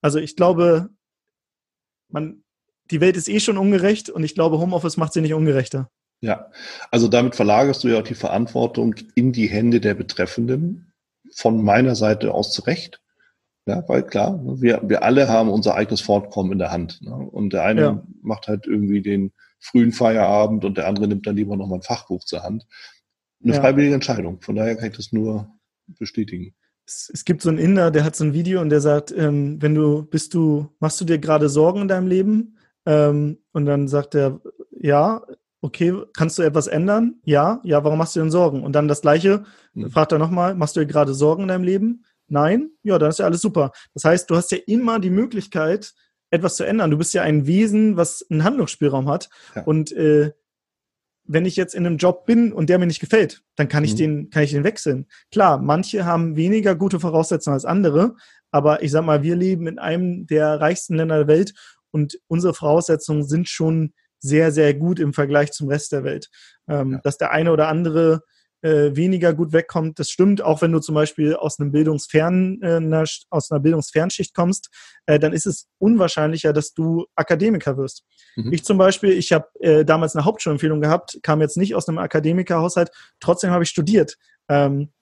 [0.00, 0.88] also ich glaube,
[2.08, 2.42] man,
[2.90, 5.90] die Welt ist eh schon ungerecht und ich glaube, Homeoffice macht sie nicht ungerechter.
[6.20, 6.50] Ja,
[6.90, 10.92] also damit verlagerst du ja auch die Verantwortung in die Hände der Betreffenden.
[11.34, 13.00] Von meiner Seite aus zurecht.
[13.66, 17.02] Ja, weil klar, wir, wir alle haben unser eigenes Fortkommen in der Hand.
[17.02, 17.14] Ne?
[17.14, 18.02] Und der eine ja.
[18.22, 22.24] macht halt irgendwie den frühen Feierabend und der andere nimmt dann lieber nochmal ein Fachbuch
[22.24, 22.66] zur Hand.
[23.42, 23.60] Eine ja.
[23.60, 24.40] freiwillige Entscheidung.
[24.40, 25.48] Von daher kann ich das nur
[25.98, 26.54] bestätigen.
[26.86, 29.60] Es, es gibt so einen Inder, der hat so ein Video und der sagt, ähm,
[29.60, 32.56] wenn du, bist du, machst du dir gerade Sorgen in deinem Leben?
[32.86, 34.40] Ähm, und dann sagt er,
[34.70, 35.22] ja,
[35.60, 37.20] okay, kannst du etwas ändern?
[37.24, 38.62] Ja, ja, warum machst du denn Sorgen?
[38.62, 39.44] Und dann das Gleiche,
[39.74, 39.90] mhm.
[39.90, 42.04] fragt er nochmal, machst du dir gerade Sorgen in deinem Leben?
[42.28, 42.70] Nein?
[42.82, 43.72] Ja, dann ist ja alles super.
[43.94, 45.94] Das heißt, du hast ja immer die Möglichkeit,
[46.30, 46.90] etwas zu ändern.
[46.90, 49.28] Du bist ja ein Wesen, was einen Handlungsspielraum hat.
[49.54, 49.62] Ja.
[49.64, 50.32] Und äh,
[51.24, 53.92] wenn ich jetzt in einem Job bin und der mir nicht gefällt, dann kann ich
[53.92, 53.98] mhm.
[53.98, 55.06] den, kann ich den wechseln.
[55.30, 58.16] Klar, manche haben weniger gute Voraussetzungen als andere,
[58.50, 61.52] aber ich sag mal, wir leben in einem der reichsten Länder der Welt
[61.90, 66.28] und unsere Voraussetzungen sind schon sehr, sehr gut im Vergleich zum Rest der Welt.
[66.66, 67.00] Ähm, ja.
[67.04, 68.22] Dass der eine oder andere
[68.62, 69.98] äh, weniger gut wegkommt.
[69.98, 74.70] Das stimmt, auch wenn du zum Beispiel aus einem Bildungsfern, äh, aus einer Bildungsfernschicht kommst,
[75.06, 78.04] äh, dann ist es unwahrscheinlicher, dass du Akademiker wirst.
[78.36, 78.52] Mhm.
[78.52, 81.98] Ich zum Beispiel, ich habe äh, damals eine Hauptschulempfehlung gehabt, kam jetzt nicht aus einem
[81.98, 82.90] Akademikerhaushalt,
[83.20, 84.16] trotzdem habe ich studiert.
[84.48, 84.92] Ähm,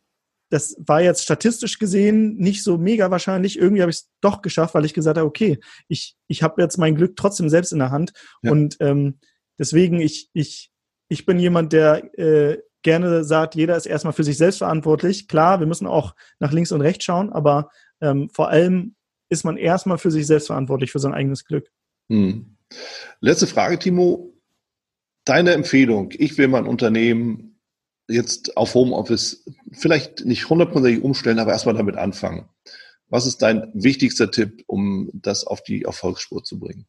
[0.50, 3.58] das war jetzt statistisch gesehen nicht so mega wahrscheinlich.
[3.58, 6.78] Irgendwie habe ich es doch geschafft, weil ich gesagt habe, okay, ich, ich habe jetzt
[6.78, 8.12] mein Glück trotzdem selbst in der Hand.
[8.42, 8.52] Ja.
[8.52, 9.18] Und ähm,
[9.58, 10.70] deswegen, ich, ich,
[11.08, 15.26] ich bin jemand, der äh, gerne sagt, jeder ist erstmal für sich selbst verantwortlich.
[15.26, 17.68] Klar, wir müssen auch nach links und rechts schauen, aber
[18.00, 18.94] ähm, vor allem
[19.28, 21.68] ist man erstmal für sich selbst verantwortlich, für sein eigenes Glück.
[22.08, 22.56] Hm.
[23.20, 24.32] Letzte Frage, Timo.
[25.24, 27.58] Deine Empfehlung, ich will mein Unternehmen
[28.06, 32.48] jetzt auf Homeoffice vielleicht nicht hundertprozentig umstellen, aber erstmal damit anfangen.
[33.08, 36.86] Was ist dein wichtigster Tipp, um das auf die Erfolgsspur zu bringen?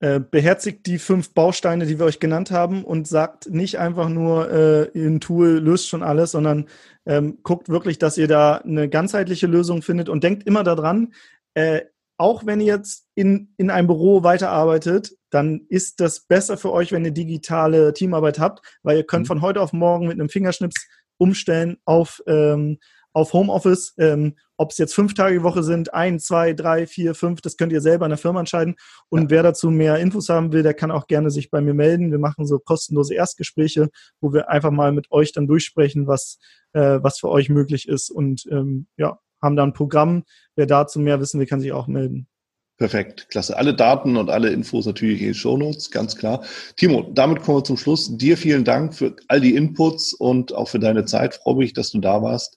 [0.00, 4.50] Äh, beherzigt die fünf Bausteine, die wir euch genannt haben und sagt nicht einfach nur,
[4.50, 6.66] äh, ein Tool löst schon alles, sondern
[7.06, 11.14] ähm, guckt wirklich, dass ihr da eine ganzheitliche Lösung findet und denkt immer daran,
[11.54, 11.82] äh,
[12.16, 16.92] auch wenn ihr jetzt in, in einem Büro weiterarbeitet, dann ist das besser für euch,
[16.92, 19.28] wenn ihr digitale Teamarbeit habt, weil ihr könnt mhm.
[19.28, 20.86] von heute auf morgen mit einem Fingerschnips
[21.18, 22.78] umstellen auf, ähm,
[23.12, 23.94] auf Homeoffice.
[23.98, 27.56] Ähm, ob es jetzt fünf Tage die Woche sind, ein, zwei, drei, vier, fünf, das
[27.56, 28.76] könnt ihr selber in der Firma entscheiden.
[29.08, 29.30] Und ja.
[29.30, 32.10] wer dazu mehr Infos haben will, der kann auch gerne sich bei mir melden.
[32.10, 33.90] Wir machen so kostenlose Erstgespräche,
[34.20, 36.38] wo wir einfach mal mit euch dann durchsprechen, was,
[36.72, 38.10] äh, was für euch möglich ist.
[38.10, 40.24] Und ähm, ja, haben da ein Programm.
[40.56, 42.28] Wer dazu mehr wissen will, kann sich auch melden.
[42.76, 43.56] Perfekt, klasse.
[43.56, 46.42] Alle Daten und alle Infos natürlich in den Show Notes, ganz klar.
[46.76, 48.16] Timo, damit kommen wir zum Schluss.
[48.16, 51.36] Dir vielen Dank für all die Inputs und auch für deine Zeit.
[51.36, 52.56] freue mich, dass du da warst